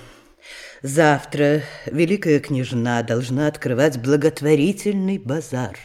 Завтра 0.82 1.64
великая 1.88 2.40
княжна 2.40 3.02
должна 3.02 3.48
открывать 3.48 3.98
благотворительный 3.98 5.18
базар. 5.18 5.80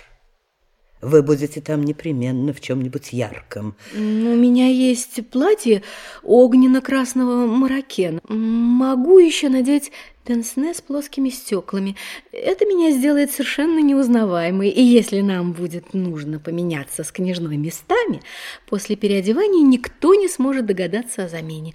Вы 1.03 1.23
будете 1.23 1.61
там 1.61 1.83
непременно 1.83 2.53
в 2.53 2.61
чем-нибудь 2.61 3.13
ярком. 3.13 3.75
У 3.95 3.99
меня 3.99 4.69
есть 4.69 5.27
платье 5.31 5.83
огненно-красного 6.23 7.47
маракена. 7.47 8.21
Могу 8.29 9.19
еще 9.19 9.49
надеть 9.49 9.93
пенсне 10.25 10.75
с 10.75 10.81
плоскими 10.81 11.31
стеклами. 11.31 11.97
Это 12.33 12.67
меня 12.67 12.91
сделает 12.91 13.31
совершенно 13.31 13.81
неузнаваемой. 13.81 14.69
И 14.69 14.83
если 14.83 15.23
нам 15.23 15.53
будет 15.53 15.95
нужно 15.95 16.39
поменяться 16.39 17.03
с 17.03 17.11
княжной 17.11 17.57
местами, 17.57 18.21
после 18.69 18.95
переодевания 18.95 19.63
никто 19.63 20.15
не 20.15 20.29
сможет 20.29 20.67
догадаться 20.67 21.25
о 21.25 21.29
замене. 21.29 21.75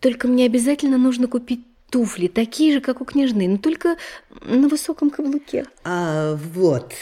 Только 0.00 0.28
мне 0.28 0.46
обязательно 0.46 0.96
нужно 0.96 1.28
купить 1.28 1.60
туфли, 1.90 2.26
такие 2.26 2.72
же, 2.72 2.80
как 2.80 3.00
у 3.00 3.04
княжны, 3.04 3.46
но 3.46 3.58
только 3.58 3.96
на 4.40 4.68
высоком 4.68 5.10
каблуке. 5.10 5.66
А 5.84 6.36
вот... 6.54 6.92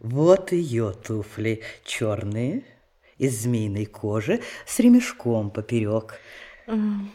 Вот 0.00 0.52
ее 0.52 0.92
туфли, 0.92 1.62
черные, 1.84 2.62
из 3.18 3.42
змеиной 3.42 3.86
кожи, 3.86 4.40
с 4.66 4.78
ремешком 4.80 5.50
поперек. 5.50 6.20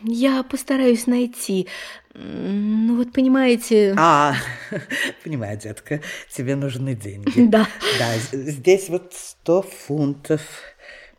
Я 0.04 0.44
постараюсь 0.44 1.08
найти. 1.08 1.68
Ну 2.14 2.98
вот 2.98 3.12
понимаете... 3.12 3.96
А, 3.98 4.36
понимаю, 5.24 5.58
детка, 5.58 6.02
тебе 6.32 6.56
нужны 6.56 6.96
деньги. 6.96 7.46
Да. 7.50 7.68
Да, 7.98 8.16
здесь 8.32 8.90
вот 8.90 9.14
сто 9.16 9.64
фунтов. 9.64 10.42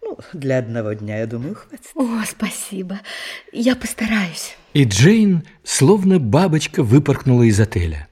Ну, 0.02 0.18
для 0.32 0.58
одного 0.58 0.92
дня, 0.92 1.18
я 1.18 1.26
думаю, 1.26 1.56
хватит. 1.56 1.90
О, 1.94 2.22
спасибо. 2.26 3.00
Я 3.52 3.76
постараюсь. 3.76 4.56
И 4.72 4.84
Джейн, 4.84 5.42
словно 5.64 6.18
бабочка, 6.18 6.82
выпорхнула 6.82 7.42
из 7.42 7.58
отеля. 7.60 8.08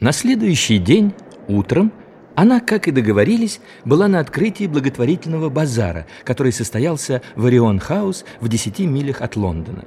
На 0.00 0.12
следующий 0.12 0.78
день 0.78 1.12
Утром 1.48 1.92
она, 2.34 2.60
как 2.60 2.86
и 2.86 2.92
договорились, 2.92 3.60
была 3.84 4.06
на 4.06 4.20
открытии 4.20 4.68
благотворительного 4.68 5.48
базара, 5.48 6.06
который 6.24 6.52
состоялся 6.52 7.20
в 7.34 7.46
Орион 7.46 7.80
Хаус 7.80 8.24
в 8.40 8.48
10 8.48 8.78
милях 8.80 9.22
от 9.22 9.34
Лондона. 9.34 9.84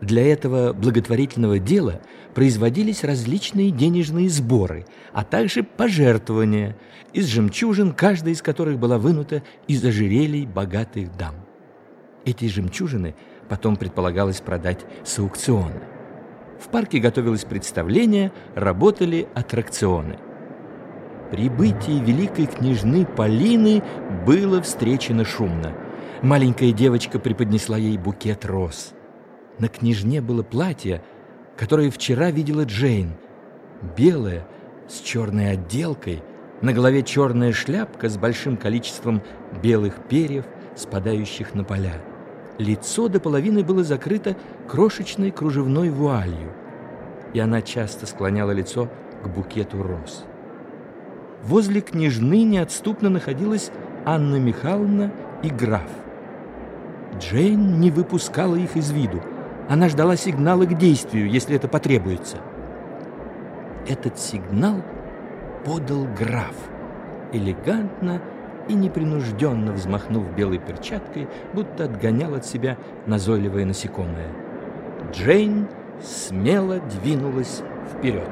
Для 0.00 0.26
этого 0.26 0.72
благотворительного 0.72 1.58
дела 1.58 2.00
производились 2.34 3.04
различные 3.04 3.70
денежные 3.70 4.30
сборы, 4.30 4.86
а 5.12 5.24
также 5.24 5.62
пожертвования 5.62 6.76
из 7.12 7.26
жемчужин, 7.26 7.92
каждая 7.92 8.32
из 8.32 8.40
которых 8.40 8.78
была 8.78 8.98
вынута 8.98 9.42
из 9.68 9.84
ожерелий 9.84 10.46
богатых 10.46 11.14
дам. 11.16 11.34
Эти 12.24 12.46
жемчужины 12.46 13.14
потом 13.48 13.76
предполагалось 13.76 14.40
продать 14.40 14.84
с 15.04 15.18
аукциона. 15.18 15.82
В 16.58 16.68
парке 16.68 17.00
готовилось 17.00 17.44
представление, 17.44 18.32
работали 18.54 19.28
аттракционы. 19.34 20.18
Прибытие 21.30 22.02
великой 22.04 22.46
княжны 22.46 23.04
Полины 23.04 23.82
было 24.24 24.62
встречено 24.62 25.24
шумно. 25.24 25.72
Маленькая 26.22 26.72
девочка 26.72 27.18
преподнесла 27.18 27.76
ей 27.76 27.98
букет 27.98 28.44
роз. 28.44 28.92
На 29.58 29.68
княжне 29.68 30.20
было 30.20 30.42
платье, 30.42 31.02
которое 31.56 31.90
вчера 31.90 32.30
видела 32.30 32.64
Джейн. 32.64 33.14
Белое, 33.96 34.46
с 34.88 35.00
черной 35.00 35.50
отделкой, 35.50 36.22
на 36.62 36.72
голове 36.72 37.02
черная 37.02 37.52
шляпка 37.52 38.08
с 38.08 38.16
большим 38.16 38.56
количеством 38.56 39.22
белых 39.62 39.96
перьев, 40.08 40.44
спадающих 40.76 41.54
на 41.54 41.64
поля. 41.64 42.00
Лицо 42.58 43.08
до 43.08 43.20
половины 43.20 43.62
было 43.64 43.82
закрыто 43.82 44.36
крошечной 44.68 45.30
кружевной 45.30 45.90
вуалью, 45.90 46.52
и 47.34 47.40
она 47.40 47.60
часто 47.62 48.06
склоняла 48.06 48.52
лицо 48.52 48.88
к 49.22 49.28
букету 49.28 49.82
роз. 49.82 50.24
Возле 51.46 51.80
княжны 51.80 52.42
неотступно 52.42 53.08
находилась 53.08 53.70
Анна 54.04 54.34
Михайловна 54.34 55.12
и 55.44 55.48
граф. 55.48 55.88
Джейн 57.20 57.78
не 57.78 57.92
выпускала 57.92 58.56
их 58.56 58.76
из 58.76 58.90
виду. 58.90 59.22
Она 59.68 59.88
ждала 59.88 60.16
сигнала 60.16 60.64
к 60.64 60.76
действию, 60.76 61.30
если 61.30 61.54
это 61.54 61.68
потребуется. 61.68 62.38
Этот 63.86 64.18
сигнал 64.18 64.82
подал 65.64 66.08
граф, 66.18 66.56
элегантно 67.32 68.20
и 68.68 68.74
непринужденно 68.74 69.70
взмахнув 69.70 70.34
белой 70.34 70.58
перчаткой, 70.58 71.28
будто 71.52 71.84
отгонял 71.84 72.34
от 72.34 72.44
себя 72.44 72.76
назойливое 73.06 73.64
насекомое. 73.64 74.32
Джейн 75.12 75.68
смело 76.02 76.80
двинулась 76.80 77.62
вперед. 77.92 78.30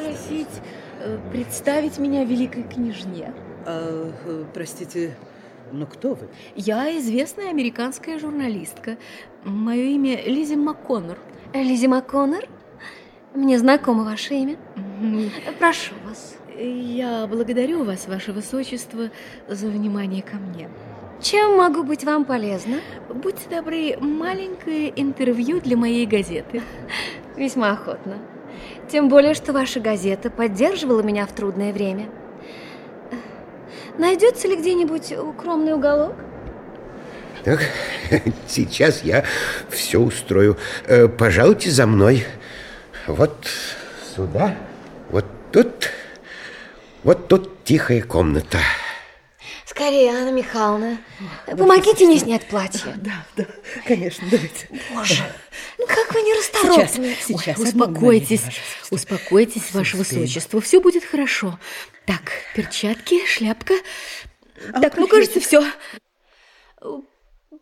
Могу 0.00 0.16
ли 0.30 0.40
я 0.40 0.44
просить 0.44 0.62
э, 1.00 1.18
представить 1.30 1.98
меня 1.98 2.24
великой 2.24 2.62
княжне? 2.62 3.32
А, 3.66 4.12
э, 4.24 4.44
простите, 4.54 5.16
но 5.72 5.86
кто 5.86 6.14
вы? 6.14 6.28
Я 6.56 6.96
известная 6.98 7.50
американская 7.50 8.18
журналистка. 8.18 8.96
Мое 9.44 9.84
имя 9.94 10.22
Лизи 10.24 10.56
МакКоннор. 10.56 11.18
Лизи 11.54 11.86
МакКоннор? 11.86 12.44
Мне 13.34 13.58
знакомо 13.58 14.04
ваше 14.04 14.34
имя. 14.34 14.56
Прошу 15.58 15.94
вас. 16.04 16.36
Я 16.58 17.26
благодарю 17.28 17.84
вас, 17.84 18.08
ваше 18.08 18.32
высочество, 18.32 19.10
за 19.48 19.68
внимание 19.68 20.22
ко 20.22 20.36
мне. 20.36 20.68
Чем 21.22 21.56
могу 21.58 21.84
быть 21.84 22.04
вам 22.04 22.24
полезна? 22.24 22.80
Будьте 23.08 23.48
добры, 23.48 23.96
маленькое 24.00 24.92
интервью 25.00 25.60
для 25.60 25.76
моей 25.76 26.06
газеты. 26.06 26.62
Весьма 27.36 27.72
охотно. 27.72 28.18
Тем 28.90 29.08
более, 29.08 29.34
что 29.34 29.52
ваша 29.52 29.78
газета 29.78 30.30
поддерживала 30.30 31.00
меня 31.00 31.24
в 31.26 31.32
трудное 31.32 31.72
время. 31.72 32.08
Найдется 33.98 34.48
ли 34.48 34.56
где-нибудь 34.56 35.12
укромный 35.12 35.74
уголок? 35.74 36.14
Так, 37.44 37.60
сейчас 38.48 39.02
я 39.04 39.24
все 39.70 39.98
устрою. 39.98 40.58
Э, 40.86 41.06
пожалуйте 41.06 41.70
за 41.70 41.86
мной. 41.86 42.24
Вот 43.06 43.46
сюда, 44.16 44.56
вот 45.10 45.24
тут, 45.52 45.90
вот 47.04 47.28
тут 47.28 47.62
тихая 47.62 48.02
комната. 48.02 48.58
Скорее, 49.64 50.10
Анна 50.10 50.32
Михайловна, 50.32 50.98
помогите 51.46 52.06
мне 52.06 52.18
снять 52.18 52.46
платье. 52.48 52.80
Да, 52.96 53.24
да, 53.36 53.46
конечно, 53.86 54.26
давайте. 54.28 54.68
Боже, 54.92 55.22
ну 55.78 55.86
как 55.86 56.14
вы 56.14 56.22
нерасторопны. 56.22 57.14
Сейчас, 57.14 57.26
сейчас. 57.26 57.58
Ой, 57.58 57.64
успокойтесь, 57.64 58.40
мгновение, 58.40 58.62
успокойтесь, 58.90 59.72
ваше 59.72 59.98
успеем. 59.98 60.22
высочество, 60.22 60.60
все 60.60 60.80
будет 60.80 61.04
хорошо. 61.04 61.58
Так, 62.06 62.32
перчатки, 62.54 63.24
шляпка. 63.26 63.74
А 64.72 64.80
так, 64.80 64.96
ну, 64.96 65.06
кажется, 65.06 65.40
все. 65.40 65.64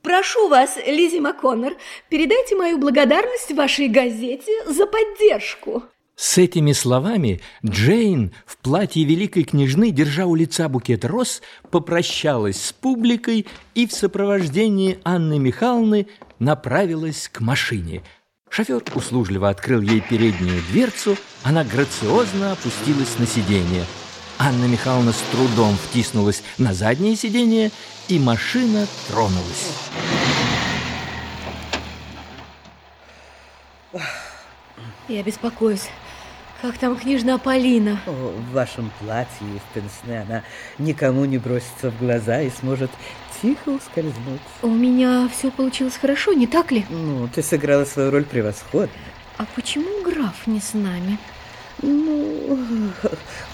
Прошу 0.02 0.48
вас, 0.48 0.76
Лизи 0.86 1.20
МакКоннор, 1.20 1.74
передайте 2.08 2.56
мою 2.56 2.78
благодарность 2.78 3.52
вашей 3.52 3.88
газете 3.88 4.52
за 4.66 4.86
поддержку. 4.86 5.82
С 6.14 6.36
этими 6.36 6.72
словами 6.72 7.40
Джейн 7.64 8.32
в 8.44 8.56
платье 8.56 9.04
великой 9.04 9.44
княжны, 9.44 9.92
держа 9.92 10.26
у 10.26 10.34
лица 10.34 10.68
букет 10.68 11.04
роз, 11.04 11.42
попрощалась 11.70 12.60
с 12.60 12.72
публикой 12.72 13.46
и 13.76 13.86
в 13.86 13.92
сопровождении 13.92 14.98
Анны 15.04 15.38
Михайловны 15.38 16.08
направилась 16.38 17.28
к 17.28 17.40
машине. 17.40 18.02
Шофер 18.50 18.82
услужливо 18.94 19.50
открыл 19.50 19.80
ей 19.80 20.00
переднюю 20.00 20.62
дверцу, 20.70 21.16
она 21.42 21.64
грациозно 21.64 22.52
опустилась 22.52 23.18
на 23.18 23.26
сиденье. 23.26 23.84
Анна 24.38 24.66
Михайловна 24.66 25.12
с 25.12 25.22
трудом 25.32 25.76
втиснулась 25.76 26.42
на 26.58 26.72
заднее 26.72 27.16
сиденье, 27.16 27.70
и 28.08 28.18
машина 28.18 28.86
тронулась. 29.08 29.72
Я 35.08 35.22
беспокоюсь. 35.22 35.88
Как 36.60 36.76
там 36.76 36.96
княжна 36.96 37.38
Полина? 37.38 38.00
О, 38.06 38.10
в 38.10 38.52
вашем 38.52 38.90
платье 39.00 39.46
и 39.46 39.58
в 39.58 39.74
пенсне 39.74 40.22
она 40.22 40.42
никому 40.78 41.24
не 41.24 41.38
бросится 41.38 41.90
в 41.90 41.98
глаза 41.98 42.40
и 42.42 42.50
сможет 42.50 42.90
тихо 43.42 43.70
ускользнуть. 43.70 44.40
У 44.62 44.68
меня 44.68 45.28
все 45.32 45.50
получилось 45.50 45.96
хорошо, 45.96 46.32
не 46.32 46.46
так 46.46 46.72
ли? 46.72 46.84
Ну, 46.90 47.28
ты 47.28 47.42
сыграла 47.42 47.84
свою 47.84 48.10
роль 48.10 48.24
превосходно. 48.24 48.92
А 49.36 49.46
почему 49.54 50.02
граф 50.02 50.46
не 50.46 50.60
с 50.60 50.74
нами? 50.74 51.18
Ну, 51.80 52.58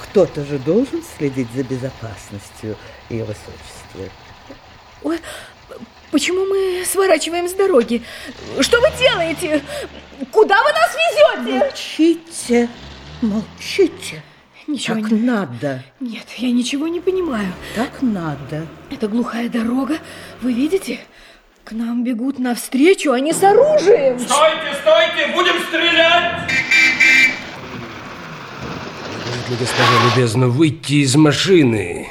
кто-то 0.00 0.44
же 0.44 0.58
должен 0.58 1.02
следить 1.16 1.48
за 1.54 1.62
безопасностью 1.62 2.76
ее 3.10 3.24
высочества. 3.24 4.14
Ой, 5.02 5.18
почему 6.10 6.46
мы 6.46 6.84
сворачиваем 6.86 7.48
с 7.48 7.52
дороги? 7.52 8.02
Что 8.60 8.80
вы 8.80 8.88
делаете? 8.98 9.62
Куда 10.30 10.56
вы 10.62 10.72
нас 10.72 10.94
везете? 10.94 11.58
Молчите, 11.58 12.68
молчите. 13.20 14.22
Ничего 14.66 15.00
так 15.00 15.10
не... 15.10 15.20
надо, 15.20 15.82
Нет, 16.00 16.26
я 16.38 16.50
ничего 16.50 16.88
не 16.88 17.00
понимаю. 17.00 17.52
так 17.74 18.00
надо. 18.00 18.66
Это 18.90 19.08
глухая 19.08 19.48
дорога. 19.48 19.98
Вы 20.40 20.52
видите? 20.52 21.00
К 21.64 21.72
нам 21.72 22.04
бегут 22.04 22.38
навстречу, 22.38 23.12
они 23.12 23.32
с 23.32 23.42
оружием. 23.42 24.18
Стойте, 24.18 24.74
стойте, 24.80 25.32
будем 25.34 25.54
стрелять! 25.68 26.50
Если, 29.26 29.56
госпожа 29.60 30.04
любезно, 30.10 30.48
выйти 30.48 30.94
из 30.94 31.16
машины. 31.16 32.08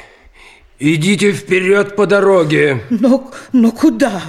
Идите 0.78 1.32
вперед 1.32 1.94
по 1.96 2.06
дороге. 2.06 2.82
Но, 2.90 3.30
но 3.52 3.70
куда? 3.70 4.10
Куда 4.10 4.22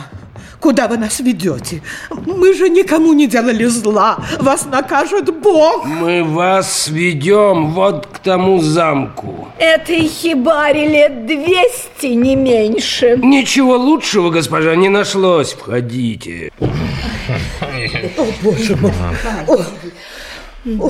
вы 0.88 0.98
нас 0.98 1.20
ведете? 1.20 1.82
Мы 2.10 2.54
же 2.54 2.70
никому 2.70 3.14
не 3.14 3.28
делали 3.28 3.66
зла. 3.66 4.18
Вас 4.40 4.66
накажет 4.66 5.34
Бог. 5.40 5.86
Мы 5.86 6.24
вас 6.24 6.88
ведем 6.88 7.72
вот 7.72 8.08
к 8.08 8.20
тому 8.20 8.60
замку. 8.60 9.48
Этой 9.58 10.08
хибаре 10.08 10.88
лет 10.88 11.26
двести, 11.26 12.08
не 12.08 12.36
меньше. 12.36 13.18
Ничего 13.22 13.78
лучшего, 13.78 14.30
госпожа, 14.30 14.76
не 14.76 14.90
нашлось. 14.90 15.54
Входите. 15.54 16.52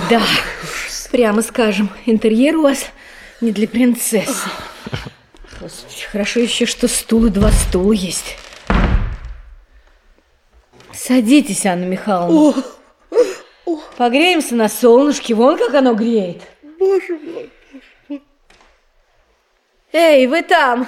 Да, 0.10 0.22
прямо 1.12 1.42
скажем, 1.42 1.90
интерьер 2.06 2.58
у 2.58 2.64
вас 2.64 2.86
не 3.42 3.52
для 3.52 3.68
принцессы. 3.68 4.50
Господи, 5.62 6.06
хорошо 6.12 6.40
еще, 6.42 6.66
что 6.66 6.88
стул 6.88 7.26
и 7.26 7.30
два 7.30 7.52
стула 7.52 7.94
есть. 7.94 8.38
Садитесь, 10.96 11.66
Анна 11.66 11.86
Михайловна. 11.86 12.64
Погреемся 13.98 14.56
на 14.56 14.70
солнышке, 14.70 15.34
вон 15.34 15.58
как 15.58 15.74
оно 15.74 15.94
греет. 15.94 16.42
Боже 16.80 17.20
мой. 17.20 18.22
Эй, 19.92 20.28
вы 20.28 20.42
там! 20.44 20.88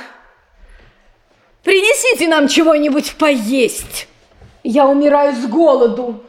Принесите 1.63 2.27
нам 2.27 2.47
чего-нибудь 2.47 3.15
поесть. 3.15 4.07
Я 4.63 4.87
умираю 4.87 5.35
с 5.35 5.45
голоду. 5.47 6.23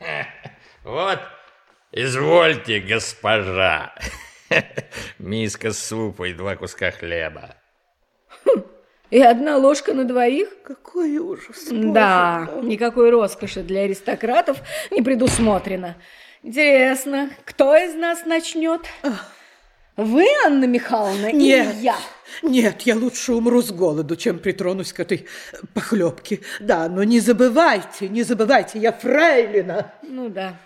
Вот, 0.84 1.18
извольте, 1.90 2.78
госпожа. 2.78 3.92
Миска 5.18 5.72
супа 5.72 6.28
и 6.28 6.32
два 6.32 6.54
куска 6.54 6.92
хлеба. 6.92 7.55
И 9.16 9.22
одна 9.22 9.56
ложка 9.56 9.94
на 9.94 10.04
двоих? 10.04 10.48
Какой 10.62 11.16
ужас. 11.16 11.68
Да, 11.70 12.50
никакой 12.62 13.08
роскоши 13.08 13.62
для 13.62 13.84
аристократов 13.84 14.60
не 14.90 15.00
предусмотрено. 15.00 15.96
Интересно, 16.42 17.30
кто 17.46 17.74
из 17.74 17.94
нас 17.94 18.26
начнет? 18.26 18.82
Вы, 19.96 20.26
Анна 20.44 20.66
Михайловна, 20.66 21.32
Нет, 21.32 21.76
или 21.76 21.82
я? 21.82 21.96
нет, 22.42 22.82
я 22.82 22.94
лучше 22.94 23.32
умру 23.32 23.62
с 23.62 23.72
голоду, 23.72 24.16
чем 24.16 24.38
притронусь 24.38 24.92
к 24.92 25.00
этой 25.00 25.24
похлебке. 25.72 26.40
Да, 26.60 26.86
но 26.90 27.02
не 27.02 27.20
забывайте, 27.20 28.10
не 28.10 28.22
забывайте, 28.22 28.78
я 28.78 28.92
фрейлина. 28.92 29.94
Ну 30.02 30.28
да. 30.28 30.60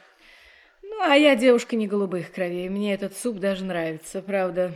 Ну, 0.82 0.96
а 1.00 1.14
я 1.14 1.36
девушка 1.36 1.76
не 1.76 1.86
голубых 1.86 2.32
кровей. 2.32 2.68
Мне 2.68 2.94
этот 2.94 3.16
суп 3.16 3.38
даже 3.38 3.64
нравится. 3.64 4.20
Правда, 4.20 4.72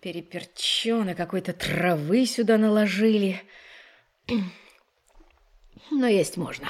переперчено, 0.00 1.14
какой-то 1.14 1.52
травы 1.52 2.26
сюда 2.26 2.58
наложили. 2.58 3.42
Но 5.90 6.06
есть 6.06 6.36
можно. 6.36 6.68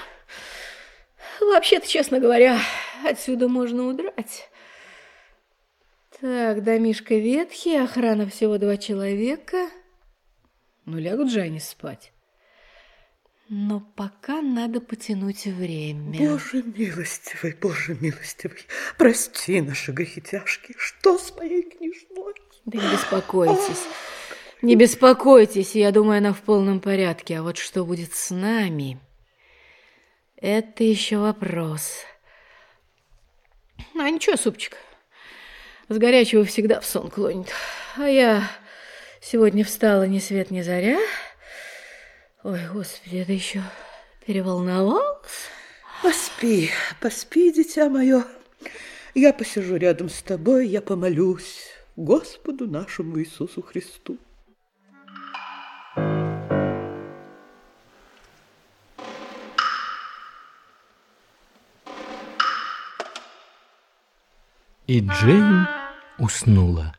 Вообще-то, 1.40 1.86
честно 1.88 2.20
говоря, 2.20 2.58
отсюда 3.04 3.48
можно 3.48 3.86
удрать. 3.86 4.48
Так, 6.20 6.62
домишко 6.62 7.14
ветхий, 7.14 7.76
охрана 7.76 8.28
всего 8.28 8.58
два 8.58 8.76
человека. 8.76 9.70
Ну, 10.84 10.98
лягут 10.98 11.30
же 11.30 11.40
они 11.40 11.60
спать. 11.60 12.12
Но 13.48 13.80
пока 13.80 14.42
надо 14.42 14.80
потянуть 14.80 15.46
время. 15.46 16.18
Боже 16.18 16.62
милостивый, 16.62 17.56
Боже 17.60 17.96
милостивый, 18.00 18.60
прости 18.96 19.60
наши 19.60 19.92
грехи 19.92 20.20
тяжкие. 20.20 20.76
Что 20.78 21.18
с 21.18 21.34
моей 21.36 21.62
княжной? 21.62 22.34
Да 22.70 22.78
не 22.78 22.92
беспокойтесь. 22.92 23.82
Не 24.62 24.76
беспокойтесь, 24.76 25.74
я 25.74 25.90
думаю, 25.90 26.18
она 26.18 26.32
в 26.32 26.40
полном 26.40 26.78
порядке. 26.78 27.38
А 27.38 27.42
вот 27.42 27.58
что 27.58 27.84
будет 27.84 28.14
с 28.14 28.30
нами, 28.30 29.00
это 30.36 30.84
еще 30.84 31.16
вопрос. 31.18 32.04
А 33.98 34.08
ничего, 34.08 34.36
супчик. 34.36 34.76
С 35.88 35.98
горячего 35.98 36.44
всегда 36.44 36.78
в 36.78 36.86
сон 36.86 37.10
клонит. 37.10 37.48
А 37.96 38.08
я 38.08 38.48
сегодня 39.20 39.64
встала 39.64 40.06
ни 40.06 40.20
свет 40.20 40.52
ни 40.52 40.60
заря. 40.60 41.00
Ой, 42.44 42.60
господи, 42.72 43.16
это 43.16 43.32
еще 43.32 43.64
переволновалась. 44.24 45.48
Поспи, 46.04 46.70
поспи, 47.00 47.52
дитя 47.52 47.88
мое. 47.88 48.24
Я 49.14 49.32
посижу 49.32 49.74
рядом 49.74 50.08
с 50.08 50.22
тобой, 50.22 50.68
я 50.68 50.80
помолюсь 50.80 51.79
Господу 52.00 52.66
нашему 52.66 53.20
Иисусу 53.20 53.60
Христу. 53.60 54.16
И 64.86 65.00
Джейн 65.00 65.66
уснула. 66.18 66.94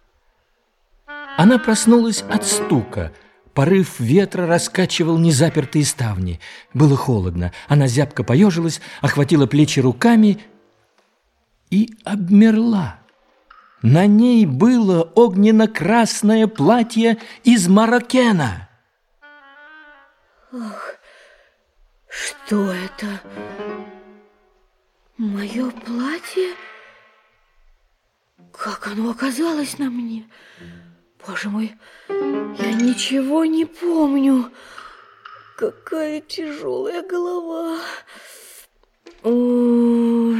Она 1.35 1.57
проснулась 1.57 2.21
от 2.21 2.45
стука. 2.45 3.11
Порыв 3.55 3.99
ветра 3.99 4.45
раскачивал 4.45 5.17
незапертые 5.17 5.83
ставни. 5.83 6.39
Было 6.75 6.95
холодно. 6.95 7.51
Она 7.67 7.87
зябко 7.87 8.23
поежилась, 8.23 8.79
охватила 9.01 9.47
плечи 9.47 9.79
руками 9.79 10.37
и 11.71 11.89
обмерла. 12.05 13.00
На 13.81 14.05
ней 14.05 14.45
было 14.45 15.01
огненно-красное 15.01 16.45
платье 16.47 17.17
из 17.43 17.67
марокена. 17.67 18.69
Ах, 20.53 20.95
что 22.07 22.71
это? 22.71 23.21
Мое 25.17 25.71
платье? 25.71 26.49
Как 28.51 28.87
оно 28.87 29.09
оказалось 29.09 29.79
на 29.79 29.89
мне? 29.89 30.29
Боже 31.25 31.49
мой, 31.49 31.73
я 32.07 32.73
ничего 32.73 33.45
не 33.45 33.65
помню. 33.65 34.51
Какая 35.57 36.21
тяжелая 36.21 37.01
голова. 37.01 37.79
О, 39.23 40.35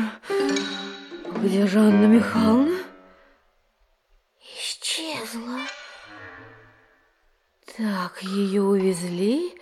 где 1.42 1.66
же 1.66 1.80
Анна 1.80 2.06
Михайловна? 2.06 2.91
Исчезла. 4.92 5.60
Так, 7.78 8.22
ее 8.24 8.62
увезли 8.62 9.54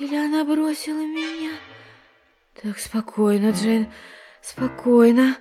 или 0.00 0.16
она 0.16 0.44
бросила 0.44 0.98
меня? 0.98 1.52
Так, 2.60 2.78
спокойно, 2.78 3.50
Джейн, 3.50 3.92
спокойно. 4.42 5.36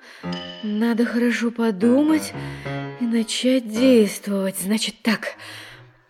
Надо 0.61 1.05
хорошо 1.05 1.49
подумать 1.49 2.33
и 2.99 3.05
начать 3.05 3.67
действовать. 3.67 4.57
Значит 4.59 5.01
так, 5.01 5.35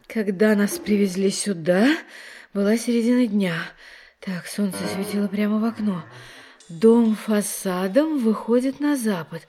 когда 0.08 0.54
нас 0.56 0.78
привезли 0.78 1.32
сюда, 1.32 1.88
была 2.54 2.78
середина 2.78 3.28
дня. 3.28 3.56
Так, 4.20 4.46
солнце 4.46 4.80
светило 4.94 5.30
прямо 5.30 5.60
в 5.60 5.64
окно. 5.64 6.04
Дом 6.68 7.16
фасадом 7.16 8.18
выходит 8.18 8.82
на 8.82 8.98
запад. 8.98 9.48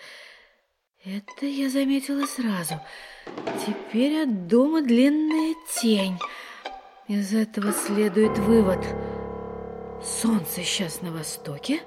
Это 1.05 1.47
я 1.47 1.69
заметила 1.69 2.27
сразу. 2.27 2.81
Теперь 3.67 4.23
от 4.23 4.47
дома 4.47 4.83
длинная 4.83 5.55
тень. 5.81 6.19
Из 7.09 7.33
этого 7.33 7.73
следует 7.73 8.37
вывод. 8.39 8.79
Солнце 10.03 10.63
сейчас 10.63 11.03
на 11.03 11.11
востоке. 11.11 11.81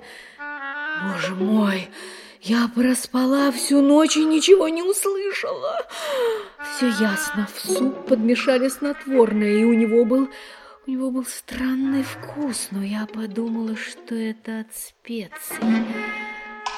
Боже 1.04 1.36
мой, 1.36 1.90
я 2.42 2.70
проспала 2.74 3.52
всю 3.52 3.82
ночь 3.82 4.18
и 4.18 4.26
ничего 4.26 4.70
не 4.70 4.82
услышала. 4.82 5.86
Все 6.76 6.88
ясно, 6.88 7.48
в 7.54 7.60
суп 7.60 8.08
подмешали 8.08 8.70
снотворное, 8.70 9.60
и 9.60 9.64
у 9.64 9.74
него 9.74 10.06
был... 10.06 10.30
У 10.88 10.92
него 10.92 11.12
был 11.12 11.26
странный 11.26 12.02
вкус, 12.02 12.70
но 12.72 12.84
я 12.84 13.06
подумала, 13.06 13.76
что 13.76 14.16
это 14.16 14.62
от 14.62 14.76
специй. 14.76 15.86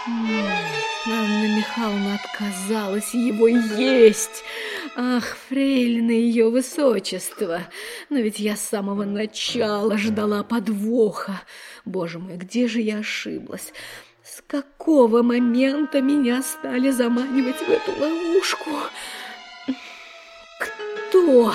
Анна 0.08 1.58
Михайловна 1.58 2.16
отказалась 2.16 3.14
его 3.14 3.48
есть. 3.48 4.44
Ах, 4.96 5.38
фрейлина 5.48 6.12
ее 6.12 6.50
высочество. 6.50 7.62
Но 8.10 8.18
ведь 8.18 8.40
я 8.40 8.56
с 8.56 8.62
самого 8.62 9.04
начала 9.04 9.98
ждала 9.98 10.44
подвоха. 10.44 11.42
Боже 11.86 12.18
мой, 12.18 12.38
где 12.38 12.68
же 12.68 12.82
я 12.82 13.00
ошиблась? 13.00 13.74
С 14.24 14.42
какого 14.48 15.22
момента 15.22 16.02
меня 16.02 16.42
стали 16.42 16.90
заманивать 16.90 17.58
в 17.58 17.70
эту 17.70 17.92
ловушку? 18.00 18.72
Кто? 20.60 21.54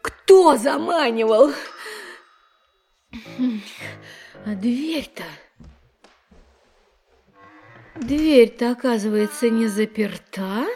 Кто 0.00 0.56
заманивал? 0.56 1.52
А 4.46 4.54
дверь-то... 4.54 5.24
Дверь-то, 8.00 8.70
оказывается, 8.70 9.50
не 9.50 9.66
заперта. 9.66 10.66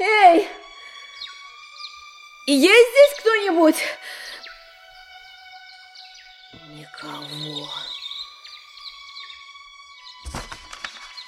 Эй! 0.00 0.48
Есть 2.46 2.90
здесь 2.90 3.20
кто-нибудь? 3.20 3.76
Никого. 6.70 7.68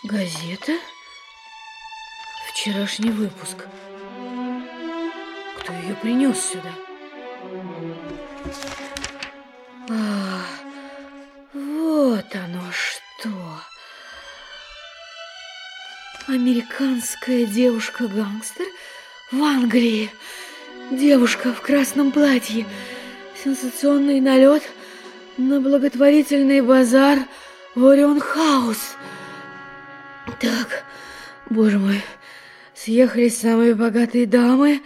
Газета? 0.04 0.78
Вчерашний 2.48 3.10
выпуск. 3.10 3.66
Кто 5.58 5.72
ее 5.72 5.94
принес 5.96 6.40
сюда? 6.40 6.72
А, 9.90 10.42
вот 11.52 12.34
оно 12.34 12.72
что. 12.72 12.99
Американская 16.26 17.44
девушка-гангстер 17.44 18.66
в 19.30 19.42
Англии. 19.42 20.10
Девушка 20.90 21.52
в 21.52 21.60
красном 21.60 22.12
платье. 22.12 22.66
Сенсационный 23.42 24.20
налет 24.20 24.62
на 25.36 25.60
благотворительный 25.60 26.62
базар 26.62 27.18
в 27.74 27.86
Орион 27.86 28.20
Хаус. 28.20 28.96
Так, 30.40 30.84
боже 31.50 31.78
мой, 31.78 32.02
съехались 32.74 33.38
самые 33.38 33.74
богатые 33.74 34.26
дамы, 34.26 34.82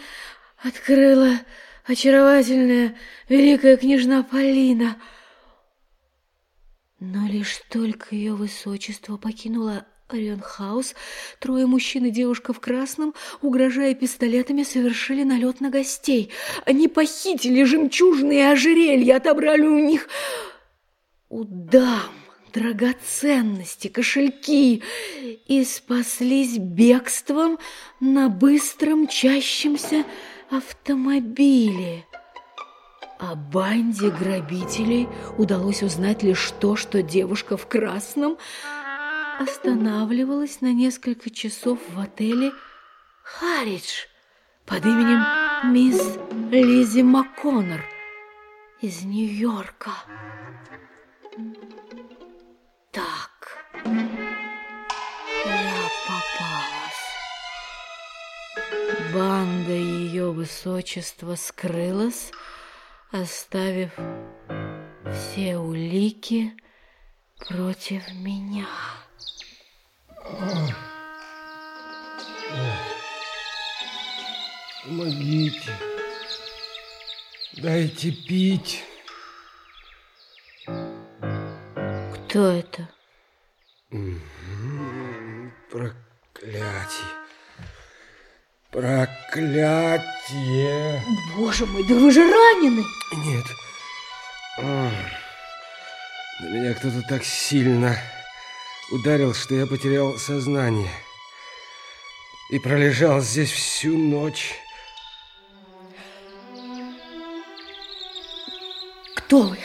открыла 0.61 1.38
очаровательная 1.85 2.97
великая 3.29 3.77
княжна 3.77 4.25
Полина. 4.25 4.97
Но 7.00 7.26
лишь 7.28 7.61
только 7.70 8.14
ее 8.14 8.35
высочество 8.35 9.16
покинуло 9.16 9.87
Орион-хаус, 10.09 10.94
трое 11.40 11.66
мужчин 11.66 12.04
и 12.07 12.11
девушка 12.11 12.52
в 12.52 12.61
красном, 12.61 13.14
угрожая 13.40 13.94
пистолетами, 13.94 14.62
совершили 14.62 15.22
налет 15.22 15.61
на 15.61 15.70
гостей. 15.70 16.30
Они 16.66 16.88
похитили 16.88 17.64
жемчужные 17.64 18.52
ожерелья, 18.52 19.16
отобрали 19.16 19.66
у 19.66 19.78
них 19.78 20.09
у 21.28 21.44
дам 21.44 22.12
драгоценности, 22.52 23.88
кошельки 23.88 24.83
и 25.48 25.64
спаслись 25.64 26.59
бегством 26.59 27.59
на 27.98 28.28
быстром 28.28 29.02
мчащемся 29.02 30.04
автомобиле. 30.50 32.07
О 33.31 33.37
банде 33.37 34.11
грабителей 34.11 35.09
удалось 35.39 35.83
узнать 35.83 36.23
лишь 36.23 36.51
то, 36.61 36.77
что 36.77 37.03
девушка 37.03 37.57
в 37.57 37.67
красном 37.67 38.37
останавливалась 39.41 40.61
на 40.61 40.75
несколько 40.75 41.31
часов 41.31 41.79
в 41.89 41.99
отеле 41.99 42.53
«Харридж» 43.23 44.05
под 44.67 44.85
именем 44.85 45.25
мисс 45.73 46.19
Лизи 46.51 47.03
МакКоннор 47.03 47.83
из 48.83 49.05
Нью-Йорка. 49.05 49.93
Так, 52.91 53.65
я 55.47 55.89
попалась. 56.07 57.15
Банда 59.15 59.73
ее 59.73 60.31
высочества 60.31 61.37
скрылась, 61.37 62.31
оставив 63.14 63.92
все 65.12 65.57
улики 65.57 66.53
против 67.48 68.03
меня. 68.12 68.66
Помогите. 74.83 75.70
Дайте 77.57 78.11
пить. 78.11 78.85
Кто 80.66 82.48
это? 82.48 82.88
Проклятие. 85.70 87.13
Проклятие. 88.75 89.81
Боже 91.37 91.65
мой, 91.65 91.87
да 91.87 91.95
вы 91.95 92.11
же 92.11 92.23
ранены! 92.29 92.85
Нет. 93.13 93.45
На 94.59 94.91
меня 96.41 96.75
кто-то 96.75 97.03
так 97.09 97.23
сильно 97.23 97.97
ударил, 98.91 99.33
что 99.33 99.55
я 99.55 99.67
потерял 99.67 100.19
сознание. 100.19 100.91
И 102.51 102.59
пролежал 102.59 103.21
здесь 103.21 103.53
всю 103.53 103.97
ночь. 103.97 104.57
Кто 109.15 109.43
вы? 109.43 109.59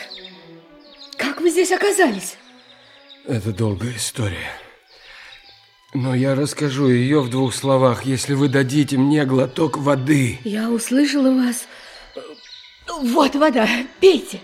Как 1.18 1.42
вы 1.42 1.50
здесь 1.50 1.72
оказались? 1.72 2.38
Это 3.26 3.52
долгая 3.52 3.96
история. 3.96 4.52
Но 5.94 6.14
я 6.14 6.36
расскажу 6.36 6.88
ее 6.88 7.22
в 7.22 7.30
двух 7.30 7.54
словах, 7.54 8.04
если 8.04 8.36
вы 8.36 8.48
дадите 8.48 8.98
мне 8.98 9.26
глоток 9.26 9.78
воды. 9.78 10.38
Я 10.44 10.70
услышала 10.70 11.32
вас. 11.34 11.68
Вот 13.02 13.36
вода, 13.36 13.68
пейте. 14.00 14.40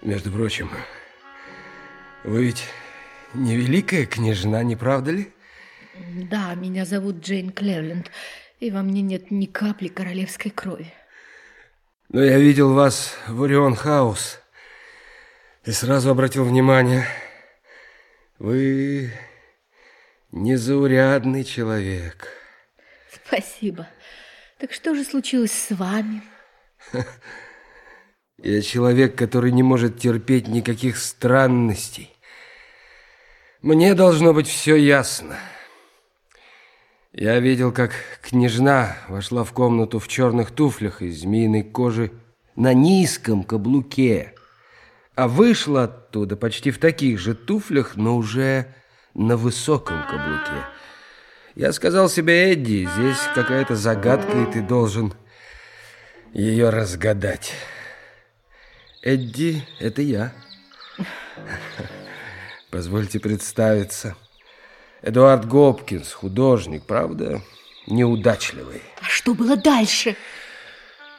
Между 0.00 0.30
прочим, 0.32 0.70
вы 2.24 2.44
ведь 2.46 2.64
не 3.34 3.56
великая 3.56 4.06
княжна, 4.06 4.62
не 4.62 4.74
правда 4.74 5.10
ли? 5.10 5.32
Да, 6.30 6.54
меня 6.54 6.86
зовут 6.86 7.20
Джейн 7.20 7.50
Клевленд, 7.50 8.10
и 8.58 8.70
во 8.70 8.82
мне 8.82 9.02
нет 9.02 9.30
ни 9.30 9.46
капли 9.46 9.88
королевской 9.88 10.50
крови. 10.50 10.92
Но 12.08 12.22
я 12.22 12.38
видел 12.38 12.72
вас 12.72 13.16
в 13.26 13.42
Орион 13.42 13.74
Хаус 13.74 14.40
и 15.68 15.70
сразу 15.70 16.08
обратил 16.08 16.44
внимание, 16.44 17.04
вы 18.38 19.12
незаурядный 20.32 21.44
человек. 21.44 22.28
Спасибо. 23.12 23.86
Так 24.56 24.72
что 24.72 24.94
же 24.94 25.04
случилось 25.04 25.52
с 25.52 25.76
вами? 25.76 26.22
Я 28.38 28.62
человек, 28.62 29.14
который 29.14 29.52
не 29.52 29.62
может 29.62 29.98
терпеть 29.98 30.48
никаких 30.48 30.96
странностей. 30.96 32.16
Мне 33.60 33.92
должно 33.92 34.32
быть 34.32 34.48
все 34.48 34.74
ясно. 34.74 35.36
Я 37.12 37.38
видел, 37.40 37.72
как 37.72 37.92
княжна 38.22 38.96
вошла 39.06 39.44
в 39.44 39.52
комнату 39.52 39.98
в 39.98 40.08
черных 40.08 40.50
туфлях 40.50 41.02
из 41.02 41.20
змеиной 41.20 41.62
кожи 41.62 42.10
на 42.56 42.72
низком 42.72 43.44
каблуке, 43.44 44.32
а 45.18 45.26
вышла 45.26 45.82
оттуда 45.82 46.36
почти 46.36 46.70
в 46.70 46.78
таких 46.78 47.18
же 47.18 47.34
туфлях, 47.34 47.96
но 47.96 48.16
уже 48.16 48.72
на 49.14 49.36
высоком 49.36 50.00
каблуке. 50.04 50.64
Я 51.56 51.72
сказал 51.72 52.08
себе, 52.08 52.52
Эдди, 52.52 52.88
здесь 52.94 53.18
какая-то 53.34 53.74
загадка, 53.74 54.38
и 54.38 54.52
ты 54.52 54.62
должен 54.62 55.12
ее 56.32 56.70
разгадать. 56.70 57.52
Эдди, 59.02 59.66
это 59.80 60.02
я. 60.02 60.32
Позвольте 62.70 63.18
представиться. 63.18 64.14
Эдуард 65.02 65.48
Гопкинс, 65.48 66.12
художник, 66.12 66.84
правда, 66.86 67.42
неудачливый. 67.88 68.82
А 69.00 69.06
что 69.06 69.34
было 69.34 69.56
дальше? 69.56 70.14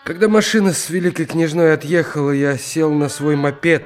Когда 0.09 0.27
машина 0.27 0.73
с 0.73 0.89
великой 0.89 1.27
княжной 1.27 1.71
отъехала, 1.71 2.31
я 2.31 2.57
сел 2.57 2.91
на 2.91 3.09
свой 3.09 3.35
мопед 3.35 3.83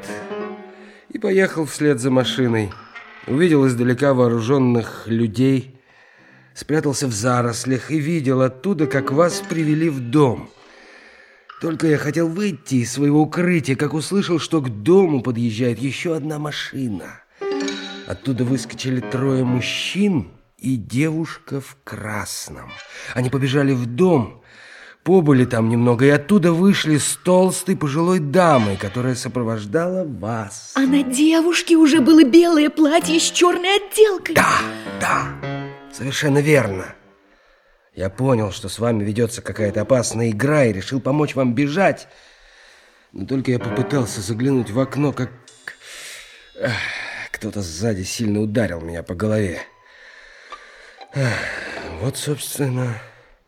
и 1.10 1.20
поехал 1.20 1.66
вслед 1.66 2.00
за 2.00 2.12
машиной. 2.12 2.72
Увидел 3.28 3.68
издалека 3.68 4.14
вооруженных 4.14 5.04
людей, 5.06 5.76
спрятался 6.56 7.08
в 7.08 7.12
зарослях 7.12 7.92
и 7.92 8.00
видел 8.00 8.42
оттуда, 8.42 8.88
как 8.88 9.12
вас 9.12 9.44
привели 9.50 9.90
в 9.90 10.00
дом. 10.00 10.50
Только 11.60 11.88
я 11.88 11.98
хотел 11.98 12.30
выйти 12.30 12.76
из 12.76 12.94
своего 12.94 13.24
укрытия, 13.24 13.76
как 13.76 13.94
услышал, 13.94 14.40
что 14.40 14.62
к 14.62 14.70
дому 14.70 15.24
подъезжает 15.24 15.80
еще 15.80 16.16
одна 16.16 16.40
машина. 16.40 17.20
Оттуда 18.08 18.46
выскочили 18.46 19.02
трое 19.02 19.44
мужчин 19.44 20.32
и 20.58 20.78
девушка 20.78 21.60
в 21.60 21.76
красном. 21.84 22.72
Они 23.14 23.30
побежали 23.30 23.74
в 23.74 23.86
дом, 23.88 24.43
побыли 25.04 25.46
там 25.46 25.70
немного 25.70 26.06
и 26.06 26.10
оттуда 26.10 26.54
вышли 26.54 26.98
с 26.98 27.18
толстой 27.24 27.76
пожилой 27.76 28.20
дамой, 28.20 28.78
которая 28.78 29.16
сопровождала 29.16 30.06
вас. 30.06 30.74
А 30.76 30.82
на 30.82 31.04
девушке 31.04 31.76
уже 31.76 32.00
было 32.02 32.24
белое 32.24 32.70
платье 32.70 33.20
с 33.20 33.32
черной 33.32 33.78
отделкой. 33.78 34.36
Да, 34.36 34.60
да, 35.00 35.28
совершенно 35.92 36.40
верно. 36.40 36.96
Я 37.96 38.10
понял, 38.10 38.52
что 38.52 38.70
с 38.70 38.80
вами 38.80 39.04
ведется 39.04 39.42
какая-то 39.42 39.82
опасная 39.82 40.32
игра 40.32 40.66
и 40.66 40.74
решил 40.74 41.00
помочь 41.00 41.36
вам 41.36 41.54
бежать. 41.54 42.08
Но 43.12 43.26
только 43.26 43.52
я 43.52 43.60
попытался 43.60 44.22
заглянуть 44.22 44.72
в 44.72 44.80
окно, 44.80 45.12
как... 45.12 45.30
Кто-то 47.32 47.62
сзади 47.62 48.04
сильно 48.04 48.40
ударил 48.40 48.82
меня 48.82 49.04
по 49.04 49.14
голове. 49.14 49.60
Вот, 52.00 52.18
собственно, 52.18 53.00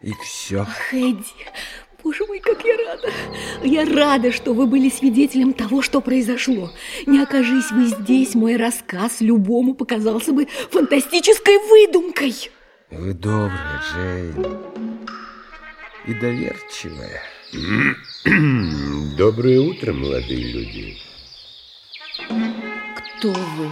и 0.05 0.13
все. 0.21 0.61
Ах, 0.61 0.93
Эдди, 0.93 1.25
боже 2.03 2.25
мой, 2.27 2.39
как 2.39 2.63
я 2.63 2.77
рада. 2.77 3.11
Я 3.63 3.85
рада, 3.85 4.31
что 4.31 4.53
вы 4.53 4.67
были 4.67 4.89
свидетелем 4.89 5.51
того, 5.51 5.81
что 5.81 5.99
произошло. 5.99 6.71
Не 7.07 7.23
окажись 7.23 7.71
вы 7.71 7.87
здесь, 7.87 8.35
мой 8.35 8.55
рассказ 8.55 9.19
любому 9.19 9.73
показался 9.73 10.31
бы 10.31 10.47
фантастической 10.69 11.57
выдумкой. 11.57 12.35
Вы 12.91 13.13
добрая, 13.13 13.81
Джейн. 13.81 14.45
И 16.05 16.13
доверчивая. 16.13 17.23
Доброе 19.17 19.59
утро, 19.59 19.91
молодые 19.91 20.51
люди. 20.51 20.97
Кто 23.17 23.31
вы? 23.31 23.71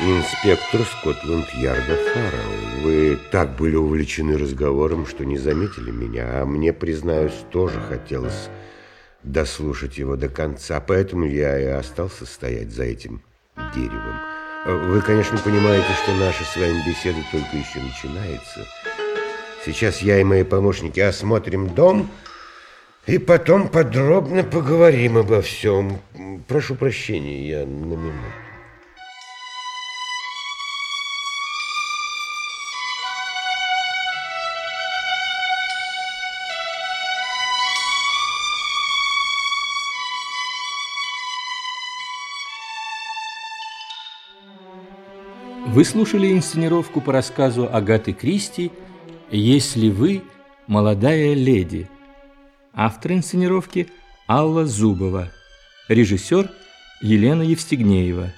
Инспектор 0.00 0.82
Скотланд-Ярда 0.86 1.96
Фаррелл. 1.96 2.82
Вы 2.84 3.18
так 3.32 3.56
были 3.56 3.74
увлечены 3.74 4.38
разговором, 4.38 5.06
что 5.06 5.24
не 5.24 5.38
заметили 5.38 5.90
меня, 5.90 6.40
а 6.40 6.46
мне, 6.46 6.72
признаюсь, 6.72 7.32
тоже 7.50 7.80
хотелось 7.80 8.48
дослушать 9.24 9.98
его 9.98 10.14
до 10.14 10.28
конца, 10.28 10.78
поэтому 10.80 11.24
я 11.24 11.58
и 11.58 11.64
остался 11.64 12.26
стоять 12.26 12.70
за 12.70 12.84
этим 12.84 13.22
деревом. 13.74 14.20
Вы, 14.66 15.00
конечно, 15.00 15.36
понимаете, 15.38 15.88
что 16.04 16.14
наша 16.14 16.44
с 16.44 16.56
вами 16.56 16.80
беседа 16.86 17.18
только 17.32 17.56
еще 17.56 17.80
начинается. 17.80 18.66
Сейчас 19.64 20.00
я 20.00 20.20
и 20.20 20.24
мои 20.24 20.44
помощники 20.44 21.00
осмотрим 21.00 21.74
дом 21.74 22.08
и 23.06 23.18
потом 23.18 23.66
подробно 23.66 24.44
поговорим 24.44 25.18
обо 25.18 25.42
всем. 25.42 25.98
Прошу 26.46 26.76
прощения, 26.76 27.48
я 27.48 27.66
на 27.66 27.94
минуту. 27.94 28.47
Вы 45.70 45.84
слушали 45.84 46.32
инсценировку 46.32 47.02
по 47.02 47.12
рассказу 47.12 47.68
Агаты 47.70 48.14
Кристи 48.14 48.72
«Если 49.30 49.90
вы 49.90 50.22
молодая 50.66 51.34
леди». 51.34 51.90
Автор 52.72 53.12
инсценировки 53.12 53.86
Алла 54.26 54.64
Зубова. 54.64 55.30
Режиссер 55.88 56.50
Елена 57.02 57.42
Евстигнеева. 57.42 58.32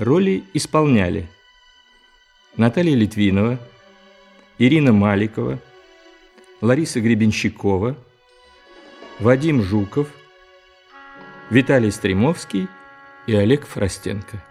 Роли 0.00 0.42
исполняли 0.52 1.28
Наталья 2.56 2.96
Литвинова, 2.96 3.60
Ирина 4.58 4.92
Маликова, 4.92 5.60
Лариса 6.60 7.00
Гребенщикова, 7.00 7.96
Вадим 9.20 9.62
Жуков, 9.62 10.08
Виталий 11.50 11.92
Стремовский 11.92 12.66
и 13.28 13.34
Олег 13.34 13.64
Фростенко. 13.64 14.42